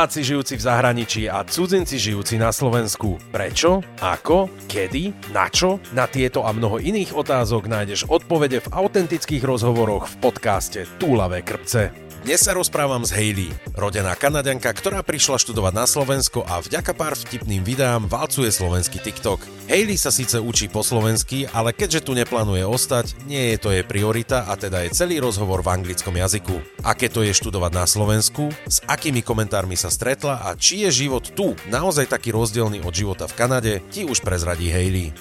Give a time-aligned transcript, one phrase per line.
[0.00, 3.20] Slováci žijúci v zahraničí a cudzinci žijúci na Slovensku.
[3.28, 3.84] Prečo?
[4.00, 4.48] Ako?
[4.64, 5.28] Kedy?
[5.28, 5.76] Na čo?
[5.92, 12.09] Na tieto a mnoho iných otázok nájdeš odpovede v autentických rozhovoroch v podcaste Túlavé krpce.
[12.20, 17.16] Dnes sa rozprávam s Hailey, rodená kanadianka, ktorá prišla študovať na Slovensko a vďaka pár
[17.16, 19.40] vtipným videám valcuje slovenský TikTok.
[19.72, 23.80] Hailey sa síce učí po slovensky, ale keďže tu neplánuje ostať, nie je to jej
[23.88, 26.60] priorita a teda je celý rozhovor v anglickom jazyku.
[26.84, 31.24] Aké to je študovať na Slovensku, s akými komentármi sa stretla a či je život
[31.32, 35.16] tu naozaj taký rozdielný od života v Kanade, ti už prezradí Hailey.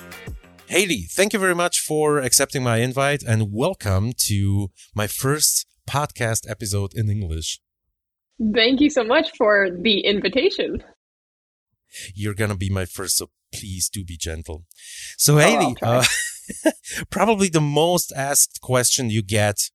[0.68, 6.50] Hailey, thank you very much for accepting my invite and welcome to my first podcast
[6.50, 7.60] episode in English.
[8.54, 10.84] Thank you so much for the invitation.
[12.14, 14.66] You're gonna be my first, so please do be gentle.
[15.18, 16.06] So, oh, Hailey, uh,
[17.10, 19.70] probably the most asked question you get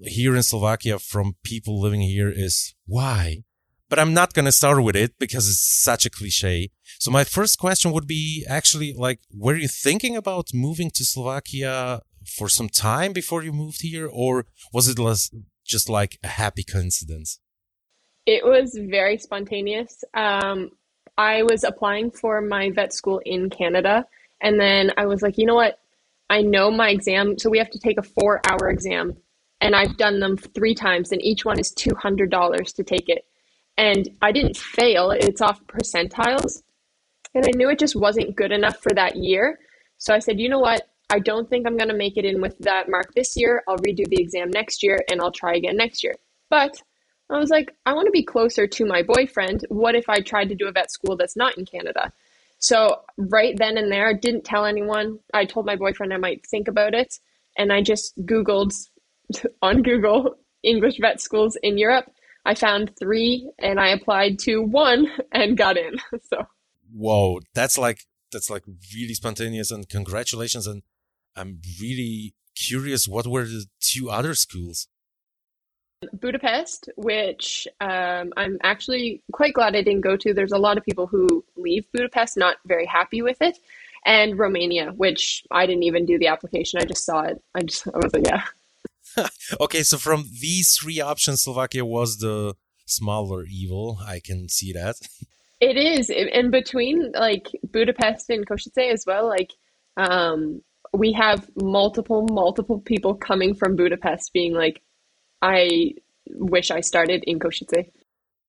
[0.00, 3.44] here in Slovakia from people living here is why?
[3.88, 6.70] But I'm not gonna start with it because it's such a cliche.
[6.98, 12.00] So my first question would be actually like, were you thinking about moving to Slovakia
[12.26, 15.30] for some time before you moved here, or was it less
[15.64, 17.40] just like a happy coincidence?
[18.26, 20.02] It was very spontaneous.
[20.14, 20.70] Um,
[21.16, 24.06] I was applying for my vet school in Canada,
[24.40, 25.78] and then I was like, you know what?
[26.30, 29.16] I know my exam, so we have to take a four hour exam,
[29.60, 33.24] and I've done them three times, and each one is $200 to take it.
[33.76, 36.62] And I didn't fail, it's off percentiles.
[37.34, 39.58] And I knew it just wasn't good enough for that year.
[39.98, 40.88] So I said, you know what?
[41.10, 43.62] I don't think I'm going to make it in with that mark this year.
[43.68, 46.14] I'll redo the exam next year and I'll try again next year.
[46.50, 46.82] But
[47.30, 49.64] I was like, I want to be closer to my boyfriend.
[49.68, 52.12] What if I tried to do a vet school that's not in Canada?
[52.58, 55.18] So, right then and there, I didn't tell anyone.
[55.34, 57.18] I told my boyfriend I might think about it.
[57.58, 58.72] And I just Googled
[59.62, 62.10] on Google English vet schools in Europe.
[62.46, 65.96] I found three and I applied to one and got in.
[66.30, 66.46] So,
[66.92, 68.64] whoa, that's like that's like
[68.94, 70.82] really spontaneous and congratulations and
[71.36, 74.88] I'm really curious what were the two other schools?
[76.12, 80.34] Budapest, which um, I'm actually quite glad I didn't go to.
[80.34, 83.58] There's a lot of people who leave Budapest not very happy with it,
[84.04, 86.80] and Romania, which I didn't even do the application.
[86.80, 87.42] I just saw it.
[87.54, 88.44] I just I was like, yeah.
[89.60, 92.54] okay, so from these three options, Slovakia was the
[92.86, 93.98] smaller evil.
[94.06, 94.96] I can see that.
[95.60, 99.26] It is in between, like Budapest and Košice as well.
[99.26, 99.52] Like,
[99.96, 100.62] um,
[100.94, 104.82] we have multiple, multiple people coming from Budapest being like,
[105.42, 105.94] I
[106.26, 107.90] wish I started in Košice.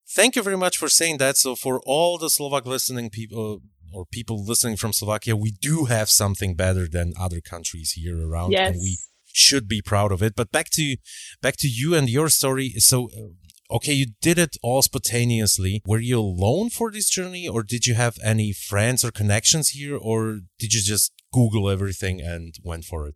[0.08, 1.36] Thank you very much for saying that.
[1.38, 3.62] So, for all the Slovak listening people
[3.92, 8.52] or people listening from Slovakia, we do have something better than other countries here around,
[8.52, 8.72] yes.
[8.72, 9.00] and we
[9.34, 10.36] should be proud of it.
[10.36, 10.98] But back to
[11.42, 12.70] back to you and your story.
[12.78, 15.82] So, uh, okay, you did it all spontaneously.
[15.86, 19.98] Were you alone for this journey, or did you have any friends or connections here,
[19.98, 23.16] or did you just Google everything and went for it?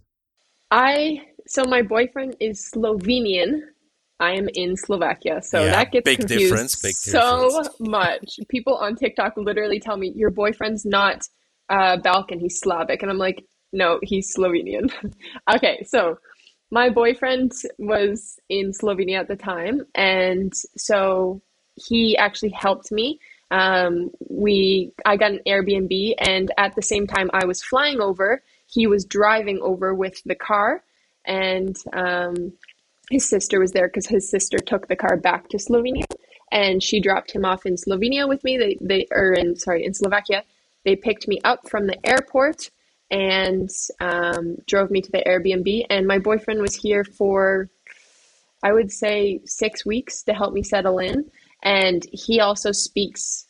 [0.71, 3.61] I so my boyfriend is Slovenian.
[4.21, 6.75] I am in Slovakia, so yeah, that gets big confused difference.
[6.81, 8.39] Big so much.
[8.49, 11.23] People on TikTok literally tell me your boyfriend's not
[11.69, 14.91] uh, Balkan; he's Slavic, and I'm like, no, he's Slovenian.
[15.55, 16.17] okay, so
[16.71, 21.41] my boyfriend was in Slovenia at the time, and so
[21.75, 23.19] he actually helped me
[23.51, 28.43] um, we I got an Airbnb, and at the same time I was flying over,
[28.67, 30.83] he was driving over with the car,
[31.25, 32.53] and um,
[33.09, 36.05] his sister was there because his sister took the car back to Slovenia,
[36.51, 38.57] and she dropped him off in Slovenia with me.
[38.57, 40.43] They they or in sorry in Slovakia,
[40.85, 42.69] they picked me up from the airport
[43.11, 47.69] and um, drove me to the Airbnb, and my boyfriend was here for
[48.61, 51.31] I would say six weeks to help me settle in
[51.63, 53.45] and he also speaks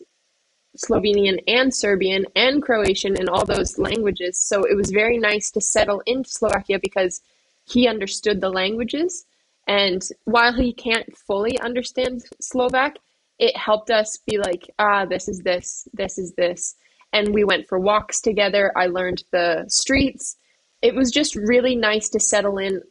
[0.77, 4.39] Slovenian and Serbian and Croatian and all those languages.
[4.39, 7.21] So it was very nice to settle into Slovakia because
[7.65, 9.25] he understood the languages.
[9.67, 12.97] And while he can't fully understand Slovak,
[13.39, 16.75] it helped us be like, ah, this is this, this is this.
[17.11, 18.71] And we went for walks together.
[18.75, 20.35] I learned the streets.
[20.81, 22.81] It was just really nice to settle in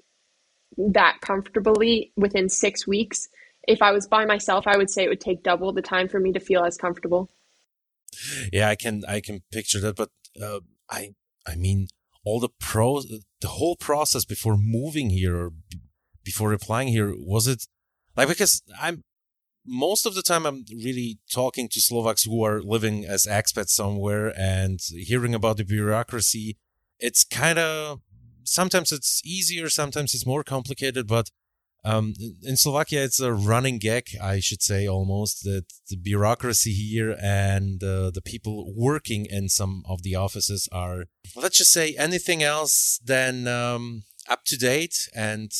[0.76, 3.28] that comfortably within six weeks
[3.68, 6.18] if I was by myself, I would say it would take double the time for
[6.18, 7.30] me to feel as comfortable.
[8.50, 10.08] Yeah, I can I can picture that, but
[10.42, 10.60] uh,
[10.90, 11.10] I
[11.46, 11.88] I mean
[12.24, 13.06] all the pros,
[13.40, 15.80] the whole process before moving here or b-
[16.24, 17.66] before applying here was it
[18.16, 19.04] like because I'm
[19.68, 24.32] most of the time I'm really talking to Slovaks who are living as expats somewhere
[24.36, 26.56] and hearing about the bureaucracy.
[26.98, 28.00] It's kind of
[28.44, 31.30] sometimes it's easier, sometimes it's more complicated, but
[31.84, 37.14] Um, in Slovakia, it's a running gag, I should say, almost that the bureaucracy here
[37.22, 41.06] and uh, the people working in some of the offices are,
[41.36, 45.54] let's just say, anything else than um, up to date and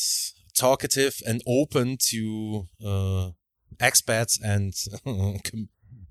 [0.58, 3.30] talkative and open to uh,
[3.80, 4.74] expats and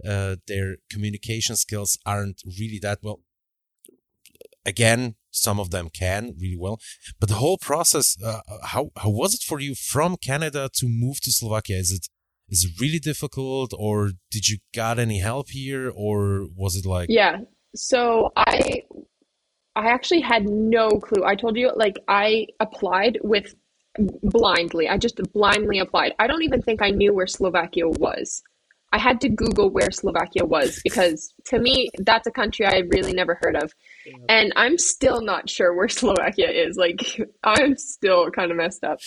[0.07, 3.21] uh, their communication skills aren't really that well.
[4.65, 6.79] Again, some of them can really well,
[7.19, 11.21] but the whole process, uh, how how was it for you from Canada to move
[11.21, 11.77] to Slovakia?
[11.77, 12.07] Is it
[12.49, 17.07] is it really difficult, or did you got any help here, or was it like?
[17.09, 17.37] Yeah.
[17.75, 18.83] So I
[19.77, 21.23] I actually had no clue.
[21.23, 23.53] I told you, like, I applied with
[24.23, 24.87] blindly.
[24.89, 26.13] I just blindly applied.
[26.19, 28.41] I don't even think I knew where Slovakia was.
[28.93, 33.11] I had to Google where Slovakia was because to me, that's a country I really
[33.11, 33.73] never heard of.
[34.29, 36.77] And I'm still not sure where Slovakia is.
[36.77, 38.99] Like, I'm still kind of messed up.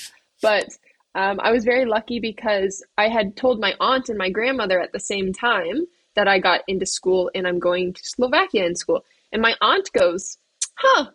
[0.43, 0.67] But
[1.15, 4.93] um, I was very lucky because I had told my aunt and my grandmother at
[4.93, 9.05] the same time that I got into school and I'm going to Slovakia in school.
[9.33, 10.39] And my aunt goes,
[10.75, 11.07] huh,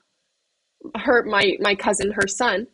[0.95, 2.67] her my my cousin, her son,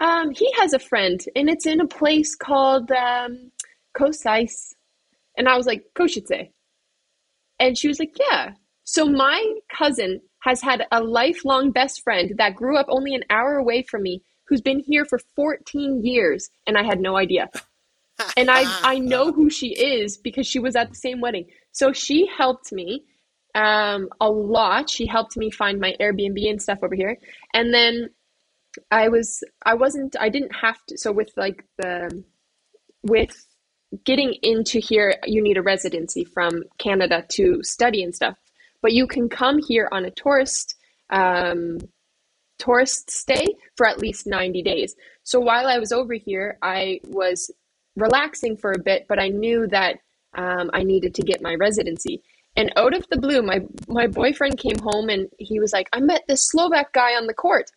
[0.00, 3.50] um, he has a friend, and it's in a place called um,
[3.96, 4.74] Kosais.
[5.36, 6.50] And I was like, Košice.
[7.58, 8.52] And she was like, yeah.
[8.84, 13.56] So my cousin has had a lifelong best friend that grew up only an hour
[13.56, 17.48] away from me, who's been here for 14 years, and I had no idea.
[18.36, 21.46] and I I know who she is because she was at the same wedding.
[21.72, 23.04] So she helped me
[23.54, 24.88] um, a lot.
[24.88, 27.18] She helped me find my Airbnb and stuff over here.
[27.54, 28.10] And then
[28.90, 32.24] I was I wasn't I didn't have to so with like the
[33.02, 33.46] with
[34.04, 38.36] getting into here you need a residency from Canada to study and stuff.
[38.82, 40.76] But you can come here on a tourist
[41.10, 41.78] um,
[42.58, 43.46] tourist stay
[43.76, 44.94] for at least 90 days.
[45.22, 47.50] So while I was over here, I was
[47.96, 49.98] relaxing for a bit, but I knew that
[50.36, 52.22] um, I needed to get my residency.
[52.56, 56.00] And out of the blue, my my boyfriend came home and he was like, "I
[56.00, 57.70] met this Slovak guy on the court."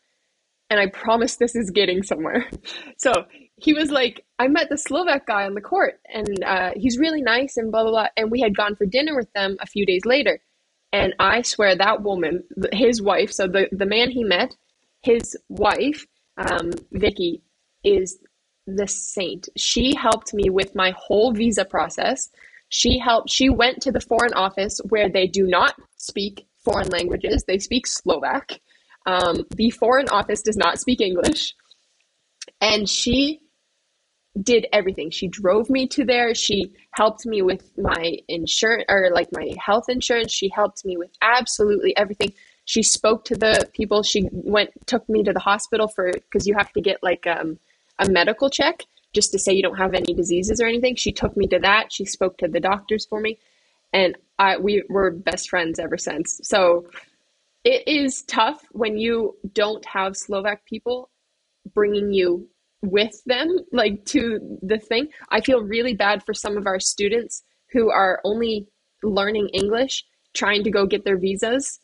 [0.69, 2.50] And I promise this is getting somewhere.
[2.98, 3.13] So
[3.56, 7.21] he was like, I met the Slovak guy on the court and uh, he's really
[7.21, 8.07] nice and blah, blah, blah.
[8.18, 10.42] And we had gone for dinner with them a few days later.
[10.92, 12.44] And I swear that woman,
[12.74, 14.56] his wife, so the, the man he met,
[15.01, 16.06] his wife,
[16.38, 17.42] um, Vicky,
[17.83, 18.19] is
[18.68, 19.48] the saint.
[19.56, 22.30] She helped me with my whole visa process.
[22.69, 27.45] She helped, she went to the foreign office where they do not speak foreign languages,
[27.48, 28.60] they speak Slovak.
[29.09, 31.56] Um, the foreign office does not speak English.
[32.61, 33.39] And she
[34.51, 35.09] did everything.
[35.09, 36.35] She drove me to there.
[36.35, 36.57] She
[36.91, 40.31] helped me with my insurance or like my health insurance.
[40.31, 42.31] She helped me with absolutely everything.
[42.65, 44.03] She spoke to the people.
[44.03, 47.57] She went, took me to the hospital for, because you have to get like um,
[47.97, 50.95] a medical check just to say you don't have any diseases or anything.
[50.95, 51.91] She took me to that.
[51.91, 53.39] She spoke to the doctors for me,
[53.91, 56.39] and I we were best friends ever since.
[56.44, 56.85] So
[57.63, 61.09] it is tough when you don't have Slovak people
[61.73, 62.47] bringing you
[62.81, 65.09] with them, like to the thing.
[65.29, 68.67] I feel really bad for some of our students who are only
[69.03, 71.79] learning English, trying to go get their visas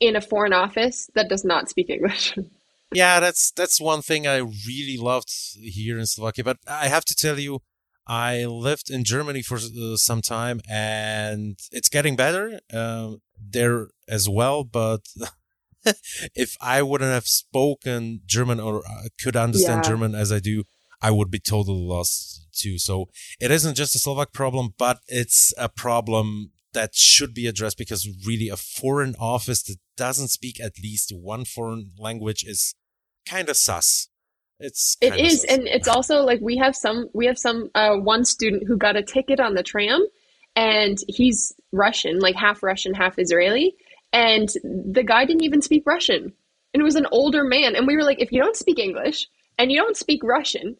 [0.00, 2.36] in a foreign office that does not speak English.
[2.92, 6.44] yeah, that's that's one thing I really loved here in Slovakia.
[6.44, 7.60] But I have to tell you,
[8.06, 14.28] I lived in Germany for uh, some time, and it's getting better uh, there as
[14.28, 14.62] well.
[14.64, 15.00] But
[16.34, 19.90] if I wouldn't have spoken German or uh, could understand yeah.
[19.90, 20.64] German as I do,
[21.00, 22.78] I would be totally lost too.
[22.78, 23.06] So
[23.40, 28.08] it isn't just a Slovak problem, but it's a problem that should be addressed because
[28.26, 32.74] really a foreign office that doesn't speak at least one foreign language is
[33.26, 34.08] kind of sus.
[34.58, 35.44] It's it is, sus.
[35.44, 38.96] and it's also like we have some we have some uh, one student who got
[38.96, 40.06] a ticket on the tram,
[40.54, 43.74] and he's Russian, like half Russian, half Israeli,
[44.12, 46.32] and the guy didn't even speak Russian,
[46.72, 49.26] and it was an older man, and we were like, if you don't speak English
[49.58, 50.76] and you don't speak Russian,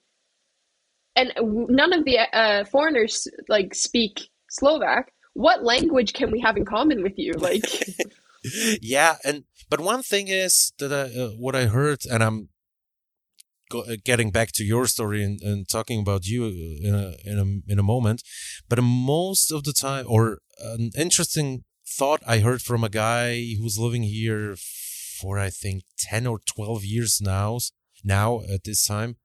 [1.14, 1.32] and
[1.68, 7.02] none of the uh, foreigners like speak Slovak, what language can we have in common
[7.02, 7.32] with you?
[7.32, 7.64] Like,
[8.80, 12.55] yeah, and but one thing is that I, uh, what I heard, and I'm uh,
[14.04, 17.72] getting back to your story and, and talking about you uh, in a, in a
[17.72, 18.22] in a moment,
[18.68, 23.78] but most of the time, or an interesting thought I heard from a guy who's
[23.78, 24.56] living here
[25.20, 27.58] for I think ten or twelve years now.
[28.04, 29.16] Now at this time,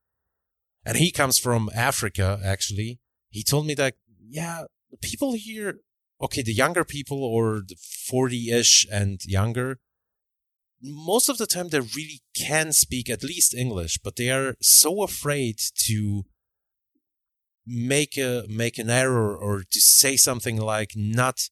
[0.86, 2.40] and he comes from Africa.
[2.44, 3.96] Actually, he told me that
[4.28, 4.64] yeah,
[5.02, 5.82] people here
[6.22, 7.76] okay, the younger people or the
[8.08, 9.80] 40 ish and younger,
[10.82, 15.04] most of the time they really can speak at least English, but they are so
[15.04, 15.58] afraid
[15.88, 16.24] to
[17.66, 21.50] make a make an error or to say something like not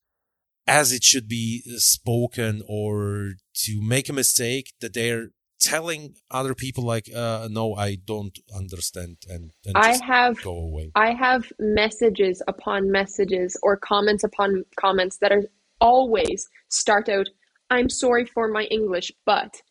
[0.68, 5.28] as it should be spoken or to make a mistake that they're
[5.60, 10.92] telling other people like uh, no i don't understand and, and i have go away.
[10.96, 15.44] I have messages upon messages or comments upon comments that are
[15.82, 17.28] always start out
[17.70, 19.62] i'm sorry for my english but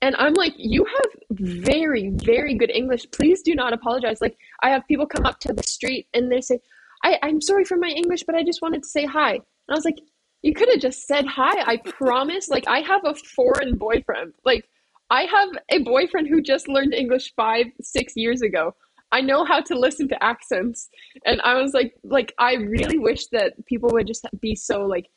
[0.00, 3.06] and i'm like you have very very good english.
[3.12, 4.20] Please do not apologize.
[4.20, 6.58] Like i have people come up to the street and they say
[7.04, 9.32] I, i'm sorry for my english but i just wanted to say hi.
[9.32, 10.00] And i was like
[10.42, 12.48] you could have just said hi i promise.
[12.48, 14.34] Like i have a foreign boyfriend.
[14.44, 14.68] Like
[15.12, 18.74] I have a boyfriend who just learned English five, six years ago.
[19.12, 20.88] I know how to listen to accents.
[21.26, 25.08] And I was like, like, I really wish that people would just be so like,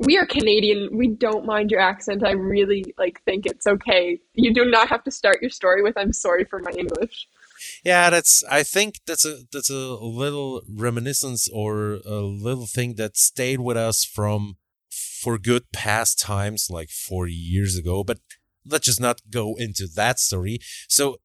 [0.00, 0.90] we are Canadian.
[0.92, 2.24] We don't mind your accent.
[2.24, 4.20] I really like think it's okay.
[4.34, 7.26] You do not have to start your story with "I'm sorry for my English."
[7.84, 8.44] Yeah, that's.
[8.50, 13.76] I think that's a that's a little reminiscence or a little thing that stayed with
[13.76, 14.56] us from
[14.90, 18.04] for good past times, like four years ago.
[18.04, 18.18] But
[18.64, 20.60] let's just not go into that story.
[20.88, 21.16] So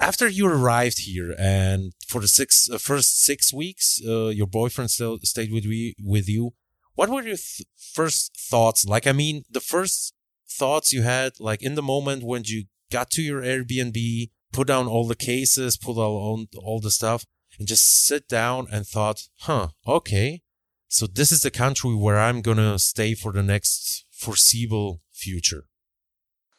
[0.00, 4.90] after you arrived here and for the six uh, first six weeks, uh, your boyfriend
[4.90, 6.52] still stayed with we with you.
[6.94, 8.84] What were your th- first thoughts?
[8.84, 10.14] Like, I mean, the first
[10.48, 14.86] thoughts you had, like in the moment when you got to your Airbnb, put down
[14.86, 17.24] all the cases, put all all the stuff,
[17.58, 20.42] and just sit down and thought, huh, okay,
[20.88, 25.64] so this is the country where I'm gonna stay for the next foreseeable future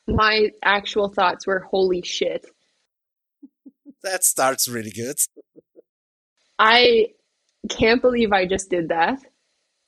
[0.08, 2.46] my actual thoughts were holy shit.
[4.04, 5.16] that starts really good.
[6.60, 7.08] I
[7.70, 9.20] can't believe I just did that.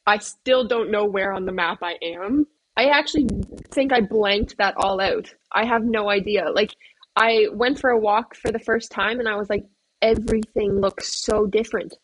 [0.05, 2.47] I still don't know where on the map I am.
[2.77, 3.27] I actually
[3.71, 5.33] think I blanked that all out.
[5.51, 6.49] I have no idea.
[6.49, 6.75] Like,
[7.15, 9.63] I went for a walk for the first time and I was like,
[10.01, 11.95] everything looks so different.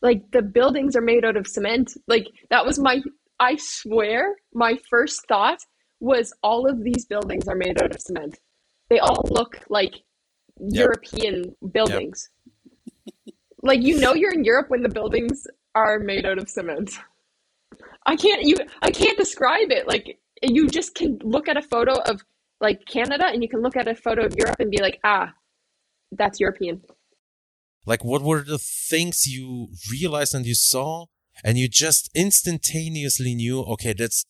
[0.00, 1.92] Like, the buildings are made out of cement.
[2.08, 3.02] Like, that was my,
[3.38, 5.58] I swear, my first thought
[6.00, 8.38] was all of these buildings are made out of cement.
[8.90, 9.94] They all look like
[10.58, 10.84] yep.
[10.84, 12.28] European buildings.
[13.06, 13.34] Yep.
[13.62, 16.90] like you know you're in Europe when the buildings are made out of cement.
[18.06, 19.86] I can't you I can't describe it.
[19.88, 22.22] Like you just can look at a photo of
[22.60, 25.34] like Canada and you can look at a photo of Europe and be like, "Ah,
[26.12, 26.82] that's European."
[27.86, 31.06] Like what were the things you realized and you saw
[31.42, 34.24] and you just instantaneously knew, okay, that's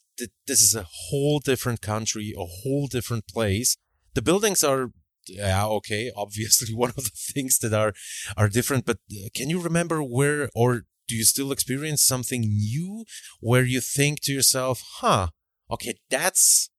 [0.47, 3.77] this is a whole different country, a whole different place.
[4.15, 4.91] The buildings are
[5.27, 7.95] yeah okay obviously one of the things that are
[8.37, 13.05] are different but uh, can you remember where or do you still experience something new
[13.41, 15.29] where you think to yourself huh
[15.71, 16.71] okay that's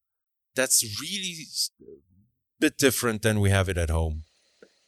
[0.56, 1.46] that's really
[2.60, 4.24] bit different than we have it at home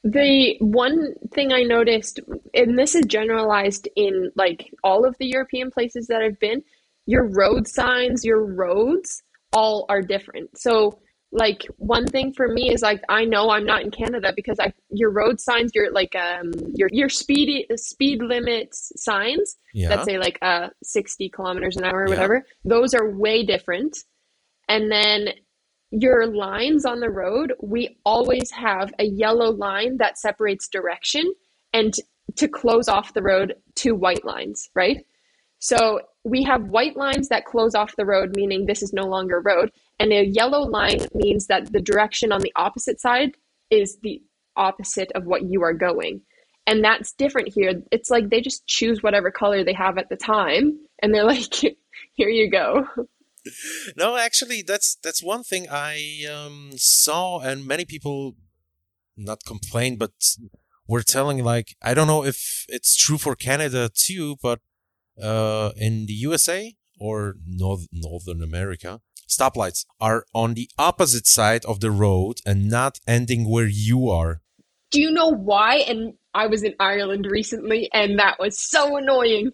[0.03, 2.19] the one thing i noticed
[2.53, 6.63] and this is generalized in like all of the european places that i've been
[7.07, 10.55] your road signs, your roads all are different.
[10.59, 10.99] So
[11.31, 14.73] like one thing for me is like I know I'm not in Canada because I
[14.89, 19.89] your road signs, your like um your your speed speed limits signs yeah.
[19.89, 23.97] that say like uh 60 kilometers an hour or whatever, those are way different.
[24.69, 25.29] And then
[25.91, 31.33] your lines on the road, we always have a yellow line that separates direction
[31.73, 31.93] and
[32.35, 35.05] to close off the road two white lines, right?
[35.59, 39.39] So we have white lines that close off the road, meaning this is no longer
[39.39, 43.35] road, and a yellow line means that the direction on the opposite side
[43.69, 44.21] is the
[44.55, 46.21] opposite of what you are going.
[46.65, 47.81] And that's different here.
[47.91, 51.53] It's like they just choose whatever color they have at the time, and they're like,
[51.53, 52.85] "Here you go."
[53.95, 58.35] No, actually, that's that's one thing I um, saw, and many people
[59.15, 60.11] not complain, but
[60.87, 64.59] were telling like I don't know if it's true for Canada too, but
[65.21, 71.79] uh, in the USA or North Northern America, stoplights are on the opposite side of
[71.79, 74.41] the road and not ending where you are.
[74.91, 75.77] Do you know why?
[75.87, 79.51] And I was in Ireland recently, and that was so annoying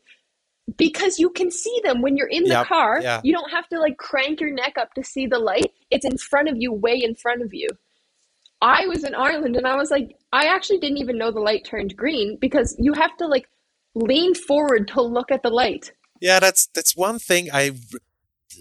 [0.78, 3.00] because you can see them when you're in the yep, car.
[3.02, 3.22] Yeah.
[3.24, 5.72] You don't have to like crank your neck up to see the light.
[5.92, 7.68] It's in front of you, way in front of you.
[8.62, 11.66] I was in Ireland and I was like, I actually didn't even know the light
[11.66, 13.48] turned green because you have to like
[13.96, 15.92] lean forward to look at the light.
[16.22, 17.72] Yeah, that's that's one thing I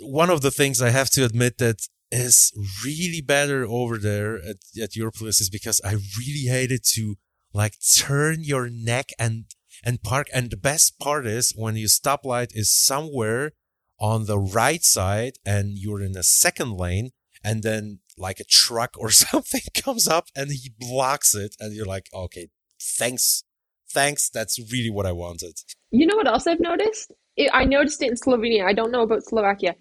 [0.01, 2.53] one of the things I have to admit that is
[2.85, 7.17] really better over there at, at your place is because I really hated to
[7.53, 9.45] like turn your neck and
[9.85, 13.53] and park and the best part is when your stoplight is somewhere
[13.99, 17.11] on the right side and you're in a second lane
[17.43, 21.87] and then like a truck or something comes up and he blocks it and you're
[21.87, 22.49] like okay
[22.81, 23.45] thanks
[23.93, 25.55] thanks that's really what i wanted.
[25.91, 27.13] You know what else i've noticed?
[27.53, 29.75] I noticed it in slovenia i don't know about slovakia.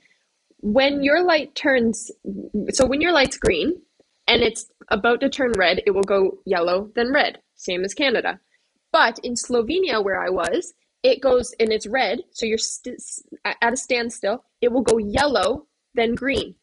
[0.59, 2.11] When your light turns
[2.69, 3.81] so when your light's green
[4.27, 8.39] and it's about to turn red it will go yellow then red same as canada.
[8.91, 13.01] But in slovenia where i was it goes and it's red so you're st-
[13.45, 16.55] at a standstill it will go yellow then green.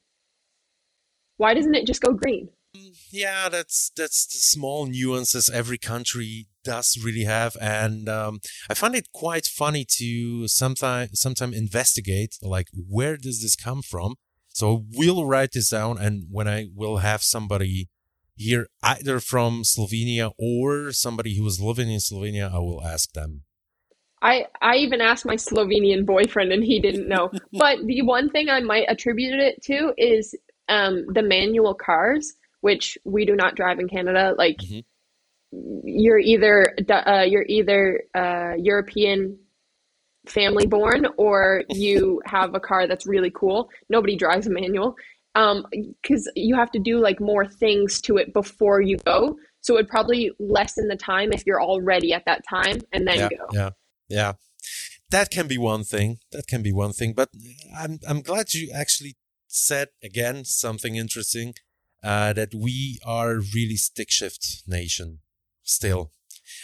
[1.37, 2.49] Why doesn't it just go green?
[3.11, 8.95] Yeah, that's that's the small nuances every country does really have, and um, I find
[8.95, 14.17] it quite funny to sometimes sometime investigate like where does this come from.
[14.49, 17.89] So we'll write this down, and when I will have somebody
[18.39, 23.43] here, either from Slovenia or somebody who is living in Slovenia, I will ask them.
[24.23, 27.31] I, I even asked my Slovenian boyfriend and he didn't know.
[27.53, 30.35] but the one thing I might attribute it to is
[30.69, 34.81] um, the manual cars, which we do not drive in Canada, like mm-hmm.
[35.85, 39.39] you're either uh, you're either uh, European
[40.27, 43.71] family born or you have a car that's really cool.
[43.89, 44.97] Nobody drives a manual
[45.35, 49.37] because um, you have to do like more things to it before you go.
[49.61, 53.19] So it would probably lessen the time if you're already at that time and then
[53.19, 53.47] yeah, go.
[53.53, 53.71] Yeah,
[54.09, 54.33] yeah,
[55.11, 56.19] that can be one thing.
[56.33, 57.13] That can be one thing.
[57.13, 57.29] But
[57.77, 61.55] I'm I'm glad you actually said again something interesting
[62.03, 65.21] uh, that we are really stick shift nation
[65.63, 66.13] still.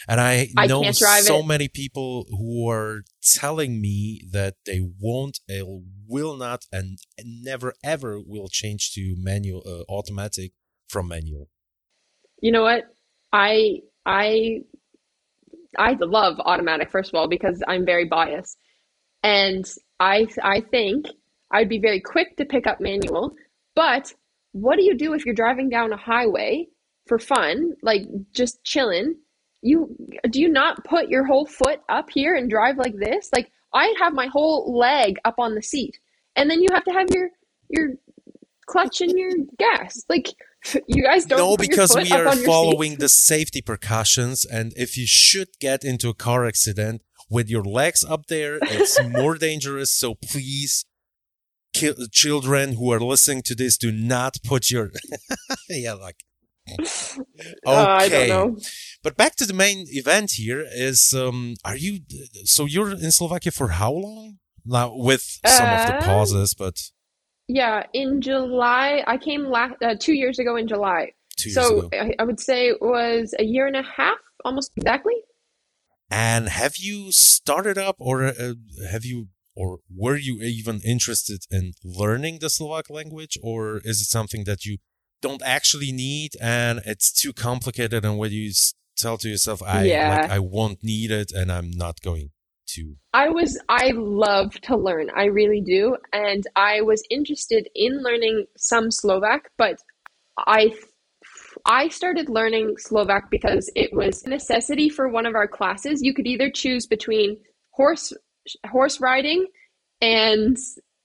[0.08, 1.46] And I, I know so it.
[1.46, 5.62] many people who are telling me that they won't, they
[6.06, 10.52] will not, and never ever will change to manual, uh, automatic
[10.88, 11.48] from manual.
[12.40, 12.84] You know what?
[13.32, 14.60] I, I,
[15.78, 18.58] I love automatic first of all because I'm very biased,
[19.22, 19.64] and
[19.98, 21.06] I, I think
[21.50, 23.32] I'd be very quick to pick up manual.
[23.74, 24.12] But
[24.54, 26.68] what do you do if you're driving down a highway
[27.08, 29.16] for fun, like just chilling?
[29.62, 29.96] You
[30.30, 33.30] do you not put your whole foot up here and drive like this?
[33.32, 35.98] Like I have my whole leg up on the seat,
[36.36, 37.30] and then you have to have your
[37.68, 37.88] your
[38.66, 40.04] clutch and your gas.
[40.08, 40.28] Like
[40.86, 41.38] you guys don't.
[41.40, 46.14] No, because we are following the safety precautions, and if you should get into a
[46.14, 49.92] car accident with your legs up there, it's more dangerous.
[49.92, 50.84] So please
[51.74, 54.90] ki- children who are listening to this do not put your
[55.68, 56.16] yeah like
[56.70, 56.84] okay
[57.66, 58.56] uh, I don't know.
[59.02, 62.00] but back to the main event here is um are you
[62.44, 64.38] so you're in Slovakia for how long?
[64.64, 66.90] Now with some uh, of the uh, pauses but
[67.48, 71.12] yeah in July I came last uh, 2 years ago in July.
[71.36, 75.14] Two so I, I would say it was a year and a half almost exactly.
[76.10, 78.54] And have you started up or uh,
[78.90, 84.06] have you or were you even interested in learning the Slovak language, or is it
[84.06, 84.78] something that you
[85.22, 88.04] don't actually need and it's too complicated?
[88.04, 88.52] And when you
[88.96, 90.16] tell to yourself, "I yeah.
[90.16, 92.30] like, I won't need it, and I'm not going
[92.74, 98.02] to." I was I love to learn, I really do, and I was interested in
[98.02, 99.78] learning some Slovak, but
[100.38, 100.74] I
[101.66, 106.02] I started learning Slovak because it was a necessity for one of our classes.
[106.02, 107.38] You could either choose between
[107.70, 108.12] horse
[108.66, 109.46] horse riding
[110.00, 110.56] and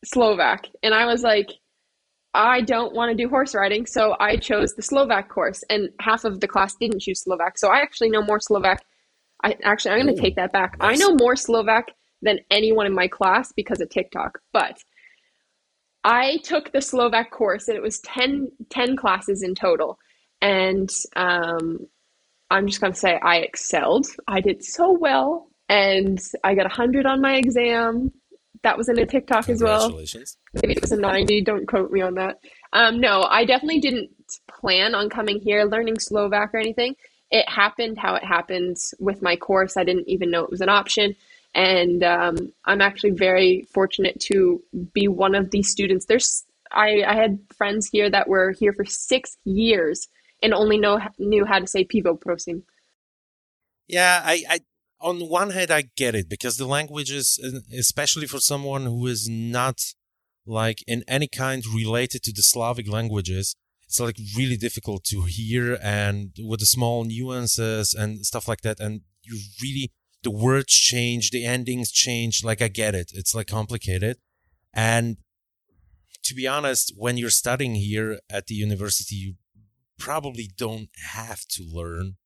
[0.06, 0.68] Slovak.
[0.84, 1.50] And I was like,
[2.34, 5.64] I don't want to do horse riding, so I chose the Slovak course.
[5.70, 7.58] And half of the class didn't choose Slovak.
[7.58, 8.84] So I actually know more Slovak.
[9.44, 10.78] I actually I'm going to take that back.
[10.80, 11.02] Nice.
[11.02, 11.88] I know more Slovak
[12.22, 14.40] than anyone in my class because of TikTok.
[14.54, 14.78] But
[16.04, 19.98] I took the Slovak course and it was 10, 10 classes in total.
[20.42, 21.88] And um,
[22.52, 24.08] I'm just going to say I excelled.
[24.28, 28.12] I did so well and I got 100 on my exam.
[28.64, 29.90] That was in a TikTok as well.
[29.92, 31.42] Maybe it was a 90.
[31.44, 32.40] Don't quote me on that.
[32.74, 34.10] Um, no, I definitely didn't
[34.50, 36.96] plan on coming here learning Slovak or anything.
[37.32, 39.78] It happened how it happened with my course.
[39.78, 41.16] I didn't even know it was an option.
[41.56, 44.62] And um, I'm actually very fortunate to
[44.94, 46.06] be one of these students.
[46.06, 50.08] There's I, I had friends here that were here for six years
[50.44, 52.64] and only know knew how to say pivo prosim.
[53.88, 54.60] Yeah, I, I
[55.02, 59.28] on one hand, I get it because the languages, uh, especially for someone who is
[59.30, 59.82] not
[60.46, 65.78] like in any kind related to the Slavic languages, it's like really difficult to hear
[65.82, 68.80] and with the small nuances and stuff like that.
[68.80, 69.92] And you really,
[70.24, 72.44] the words change, the endings change.
[72.44, 73.12] Like I get it.
[73.14, 74.18] It's like complicated.
[74.74, 75.18] And
[76.24, 79.34] to be honest, when you're studying here at the university, you
[79.98, 82.18] probably don't have to learn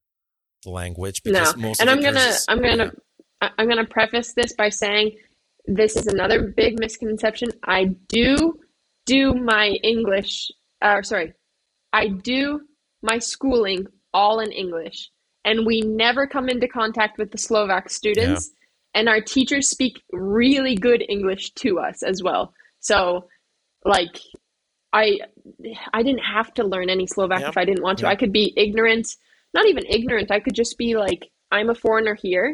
[0.66, 1.74] language because no.
[1.80, 2.92] and I'm gonna I'm gonna
[3.42, 5.18] I'm gonna preface this by saying
[5.66, 7.50] this is another big misconception.
[7.64, 8.60] I do
[9.06, 10.52] do my English
[10.84, 11.34] uh, sorry,
[11.94, 12.62] I do
[13.02, 15.10] my schooling all in English,
[15.46, 18.50] and we never come into contact with the Slovak students.
[18.52, 18.60] Yeah.
[18.96, 22.54] And our teachers speak really good English to us as well.
[22.80, 23.28] So,
[23.84, 24.20] like,
[24.92, 25.20] I
[25.94, 28.08] I didn't have to learn any Slovak if I didn't want to.
[28.08, 29.08] I could be ignorant,
[29.54, 30.32] not even ignorant.
[30.32, 32.54] I could just be like, I'm a foreigner here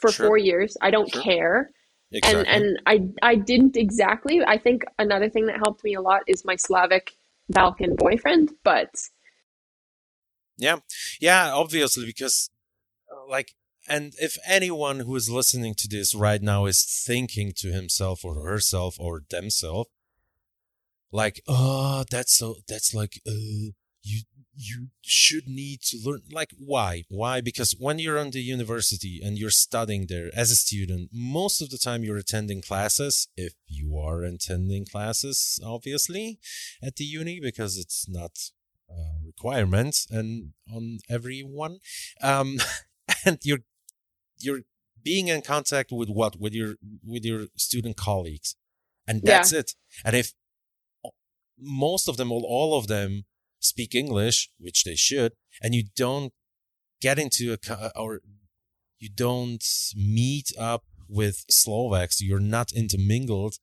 [0.00, 0.26] for sure.
[0.26, 0.76] four years.
[0.80, 1.22] I don't sure.
[1.22, 1.70] care.
[2.12, 2.44] Exactly.
[2.46, 2.82] And and
[3.22, 4.42] I I didn't exactly.
[4.46, 7.12] I think another thing that helped me a lot is my Slavic
[7.48, 8.90] Balkan boyfriend, but
[10.58, 10.76] yeah,
[11.20, 12.50] yeah, obviously because
[13.28, 13.54] like
[13.88, 18.34] and if anyone who is listening to this right now is thinking to himself or
[18.34, 19.88] herself or themselves
[21.10, 23.70] like oh that's so that's like uh
[24.02, 24.22] you
[24.54, 27.04] you should need to learn like why?
[27.08, 27.40] Why?
[27.40, 31.70] Because when you're on the university and you're studying there as a student most of
[31.70, 36.38] the time you're attending classes if you are attending classes obviously
[36.82, 38.32] at the uni because it's not
[38.90, 41.78] a requirement and on everyone.
[42.22, 42.58] Um
[43.24, 43.64] and you're
[44.38, 44.62] you're
[45.02, 46.38] being in contact with what?
[46.38, 48.56] With your with your student colleagues.
[49.06, 49.60] And that's yeah.
[49.60, 49.74] it.
[50.04, 50.32] And if
[51.58, 53.24] most of them or all of them
[53.62, 56.32] speak English, which they should, and you don't
[57.00, 58.20] get into a or
[58.98, 59.64] you don't
[59.96, 63.56] meet up with Slovaks, you're not intermingled.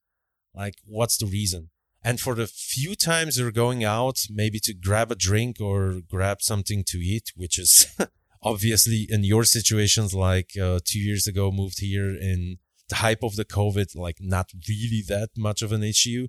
[0.54, 1.70] Like, what's the reason?
[2.04, 6.42] And for the few times you're going out, maybe to grab a drink or grab
[6.42, 7.88] something to eat, which is
[8.44, 12.58] obviously in your situations, like uh, two years ago, moved here in
[12.88, 16.28] the hype of the COVID, like not really that much of an issue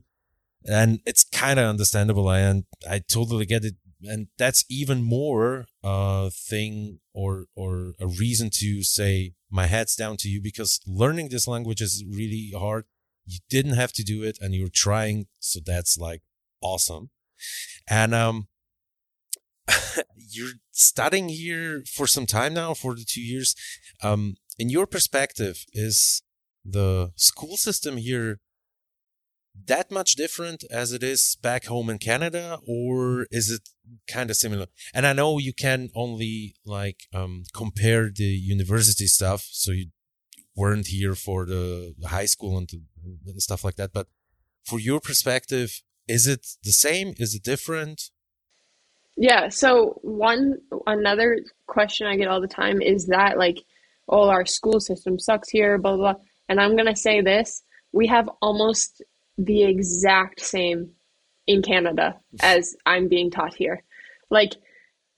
[0.66, 3.75] and it's kind of understandable and i totally get it.
[4.03, 10.16] And that's even more a thing or or a reason to say my head's down
[10.18, 12.87] to you because learning this language is really hard.
[13.27, 16.23] You didn't have to do it and you're trying so that's like
[16.62, 17.11] awesome.
[17.88, 18.49] And um
[20.16, 23.55] you're studying here for some time now for the two years.
[24.03, 26.23] Um in your perspective is
[26.64, 28.40] the school system here
[29.66, 33.68] that much different as it is back home in Canada, or is it
[34.08, 34.66] kind of similar?
[34.94, 39.86] And I know you can only like um, compare the university stuff, so you
[40.56, 42.80] weren't here for the, high school and, the,
[43.26, 43.92] and stuff like that.
[43.92, 44.06] But
[44.64, 47.14] for your perspective, is it the same?
[47.18, 48.10] Is it different?
[49.16, 49.48] Yeah.
[49.48, 53.58] So one another question I get all the time is that like,
[54.08, 56.12] oh, our school system sucks here, blah blah.
[56.14, 56.22] blah.
[56.48, 59.02] And I'm gonna say this: we have almost
[59.44, 60.90] the exact same
[61.46, 63.83] in Canada as I'm being taught here.
[64.31, 64.53] Like,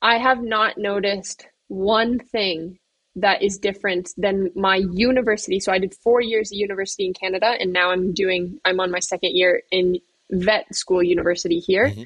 [0.01, 2.79] I have not noticed one thing
[3.17, 5.61] that is different than my university.
[5.61, 8.91] So I did four years of university in Canada, and now I'm doing, I'm on
[8.91, 9.97] my second year in
[10.31, 11.89] vet school university here.
[11.89, 12.03] Mm-hmm.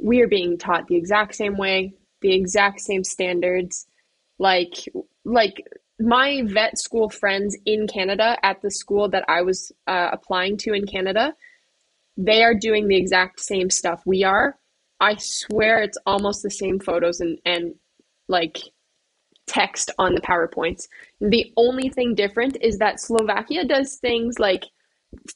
[0.00, 1.92] We are being taught the exact same way,
[2.22, 3.86] the exact same standards.
[4.38, 4.74] Like,
[5.24, 5.66] like
[6.00, 10.72] my vet school friends in Canada at the school that I was uh, applying to
[10.72, 11.34] in Canada,
[12.18, 14.58] they are doing the exact same stuff we are.
[15.00, 17.74] I swear it's almost the same photos and, and
[18.28, 18.58] like
[19.46, 20.88] text on the PowerPoints.
[21.20, 24.64] The only thing different is that Slovakia does things like,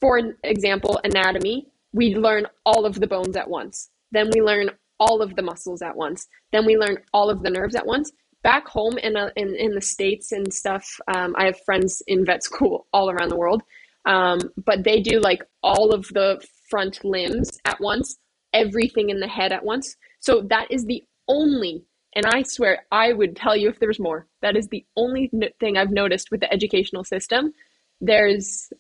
[0.01, 1.69] for example, anatomy.
[1.93, 3.91] We learn all of the bones at once.
[4.11, 6.27] Then we learn all of the muscles at once.
[6.51, 8.11] Then we learn all of the nerves at once.
[8.43, 12.25] Back home in, a, in, in the States and stuff, um, I have friends in
[12.25, 13.63] vet school all around the world.
[14.05, 18.17] Um, but they do like all of the front limbs at once,
[18.55, 19.95] everything in the head at once.
[20.21, 21.85] So that is the only,
[22.17, 25.31] and I swear I would tell you if there's more, that is the only
[25.61, 27.53] thing I've noticed with the educational system.
[28.01, 28.73] There's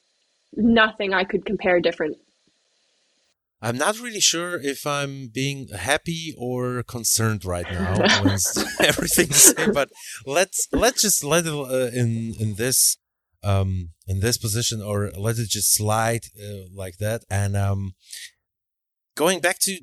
[0.56, 2.16] nothing I could compare different.
[3.60, 7.92] I'm not really sure if I'm being happy or concerned right now
[8.80, 9.88] everything's but
[10.26, 12.96] let's let's just let it uh, in in this
[13.42, 17.24] um, in this position or let it just slide uh, like that.
[17.30, 17.94] And um,
[19.16, 19.80] going back to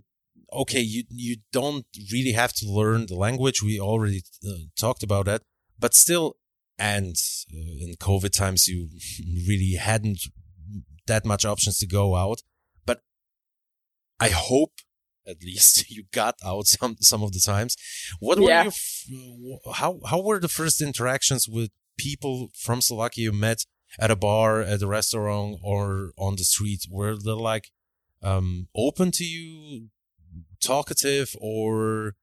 [0.54, 3.62] okay, you you don't really have to learn the language.
[3.62, 5.44] We already uh, talked about that,
[5.78, 6.38] but still,
[6.78, 7.16] and
[7.54, 8.90] uh, in COVID times, you
[9.48, 10.20] really hadn't
[11.08, 12.42] that much options to go out.
[12.86, 13.02] But
[14.20, 14.74] I hope
[15.28, 17.76] at least you got out some some of the times.
[18.20, 18.70] What were yeah.
[19.08, 23.66] your how how were the first interactions with people from Slovakia you met
[24.00, 26.88] at a bar, at a restaurant, or on the street?
[26.90, 27.70] Were they like
[28.24, 29.90] um, open to you,
[30.62, 32.16] talkative, or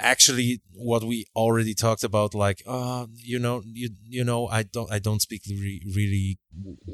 [0.00, 4.90] actually what we already talked about like uh you know you you know i don't
[4.90, 6.38] i don't speak re- really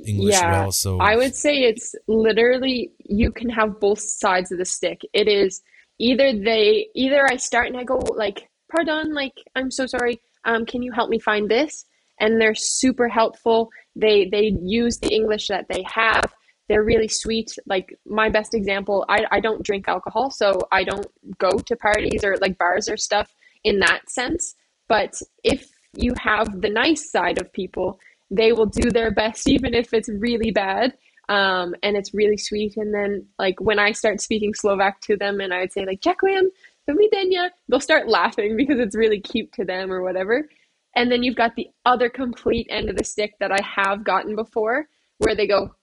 [0.07, 4.59] english Yeah, well so I would say it's literally you can have both sides of
[4.59, 5.01] the stick.
[5.13, 5.63] It is
[5.99, 10.21] either they either I start and I go like, "Pardon, like I'm so sorry.
[10.45, 11.85] Um, can you help me find this?"
[12.21, 13.71] And they're super helpful.
[13.97, 16.33] They they use the English that they have.
[16.69, 17.51] They're really sweet.
[17.67, 21.07] Like my best example, I I don't drink alcohol, so I don't
[21.39, 23.33] go to parties or like bars or stuff
[23.65, 24.55] in that sense.
[24.89, 27.99] But if you have the nice side of people,
[28.33, 30.95] they will do their best even if it's really bad
[31.29, 35.41] um, and it's really sweet and then like when i start speaking slovak to them
[35.41, 36.49] and i would say like Ďakujem,
[36.89, 40.49] do videnia, they'll start laughing because it's really cute to them or whatever.
[40.95, 44.37] And then you've got the other complete end of the stick that i have gotten
[44.37, 44.87] before
[45.19, 45.75] where they go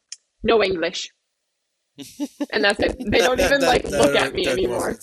[0.43, 1.09] no english.
[2.53, 2.95] And that's it.
[3.11, 4.97] They don't even like look at me anymore.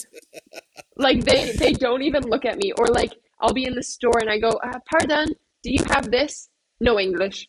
[0.96, 2.72] like they they don't even look at me.
[2.78, 5.28] Or like i'll be in the store and i go uh, pardon
[5.62, 6.48] do you have this?
[6.80, 7.48] No english.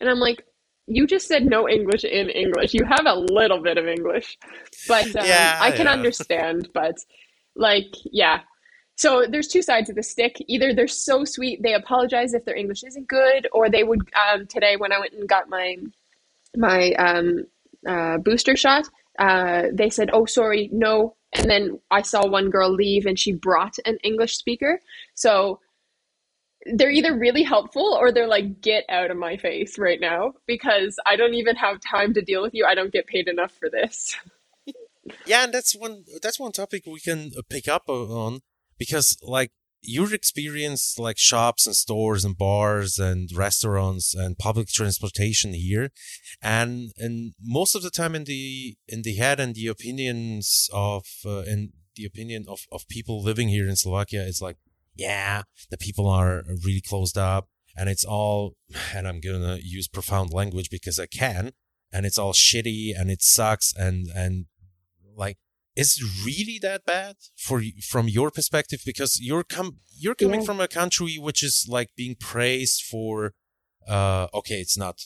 [0.00, 0.44] And i'm like
[0.86, 2.74] you just said no english in english.
[2.74, 4.36] You have a little bit of english.
[4.88, 5.92] But um, Yeah, i can yeah.
[5.92, 6.96] understand but
[7.58, 8.40] like yeah
[8.96, 12.56] so there's two sides of the stick either they're so sweet they apologize if their
[12.56, 14.00] english isn't good or they would
[14.32, 15.76] um, today when i went and got my
[16.56, 17.46] my um,
[17.86, 22.70] uh, booster shot, uh, they said, "Oh, sorry, no." And then I saw one girl
[22.70, 24.80] leave, and she brought an English speaker.
[25.14, 25.60] So
[26.74, 30.98] they're either really helpful or they're like, "Get out of my face right now," because
[31.06, 32.66] I don't even have time to deal with you.
[32.66, 34.16] I don't get paid enough for this.
[35.26, 38.40] yeah and that's one that's one topic we can uh, pick up on
[38.78, 45.54] because like your experience like shops and stores and bars and restaurants and public transportation
[45.54, 45.90] here
[46.42, 51.04] and and most of the time in the in the head and the opinions of
[51.24, 54.56] uh, in the opinion of of people living here in Slovakia it's like
[54.96, 58.54] yeah the people are really closed up and it's all
[58.92, 61.52] and I'm gonna use profound language because I can
[61.92, 64.46] and it's all shitty and it sucks and and
[65.24, 65.36] like
[65.82, 67.14] is it really that bad
[67.46, 70.46] for from your perspective because you're com- you're coming Yeah.
[70.48, 73.12] from a country which is like being praised for
[73.96, 74.96] uh okay it's not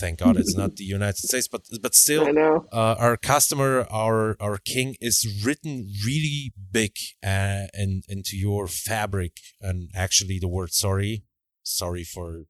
[0.00, 2.24] thank god it's not the united states but but still
[2.72, 5.72] uh, our customer, our our king, is written
[6.08, 6.92] really big
[7.32, 9.32] uh, in, into your fabric.
[9.60, 11.14] And actually, the word sorry,
[11.62, 12.44] sorry for,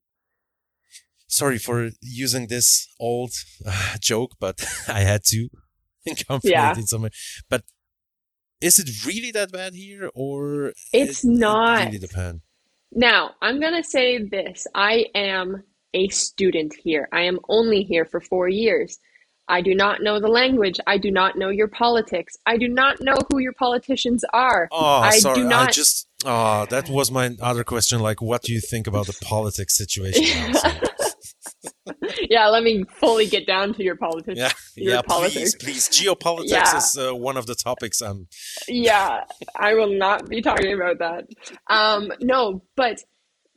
[1.26, 3.32] sorry for using this old
[3.66, 4.56] uh, joke, but
[4.88, 5.48] I had to
[6.06, 6.74] incorporate Yeah.
[6.86, 7.10] somewhere.
[7.48, 7.62] But
[8.60, 11.92] is it really that bad here, or It's it, it not.
[11.92, 12.40] really?
[12.94, 14.66] Now, I'm going to say this.
[14.74, 15.62] I am
[15.94, 17.08] a student here.
[17.12, 18.98] I am only here for four years.
[19.48, 20.78] I do not know the language.
[20.86, 22.34] I do not know your politics.
[22.46, 24.68] I do not know who your politicians are.
[24.70, 25.40] Oh, I sorry.
[25.40, 25.72] do I not.
[25.72, 26.06] just.
[26.24, 28.00] Oh, that was my other question.
[28.00, 30.54] Like, what do you think about the politics situation?
[32.31, 34.38] yeah, let me fully get down to your politics.
[34.38, 35.55] Yeah, Your yeah, politics.
[35.57, 36.07] please, please.
[36.07, 36.77] Geopolitics Yeah.
[36.77, 38.01] is uh, one of the topics.
[38.01, 38.29] Um,
[38.68, 39.25] yeah,
[39.59, 41.25] I will not be talking about that.
[41.68, 42.99] Um, no, but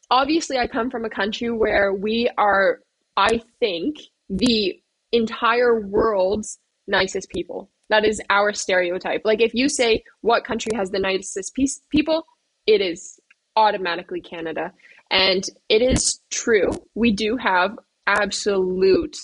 [0.09, 2.79] obviously, I come from a country where we are,
[3.15, 3.97] I think,
[4.29, 4.79] the
[5.11, 6.57] entire world's
[6.87, 7.69] nicest people.
[7.89, 9.21] That is our stereotype.
[9.23, 12.25] Like, if you say what country has the nicest peace, people,
[12.65, 13.19] it is
[13.55, 14.73] automatically Canada.
[15.11, 16.71] And it is true.
[16.95, 19.17] We do have absolute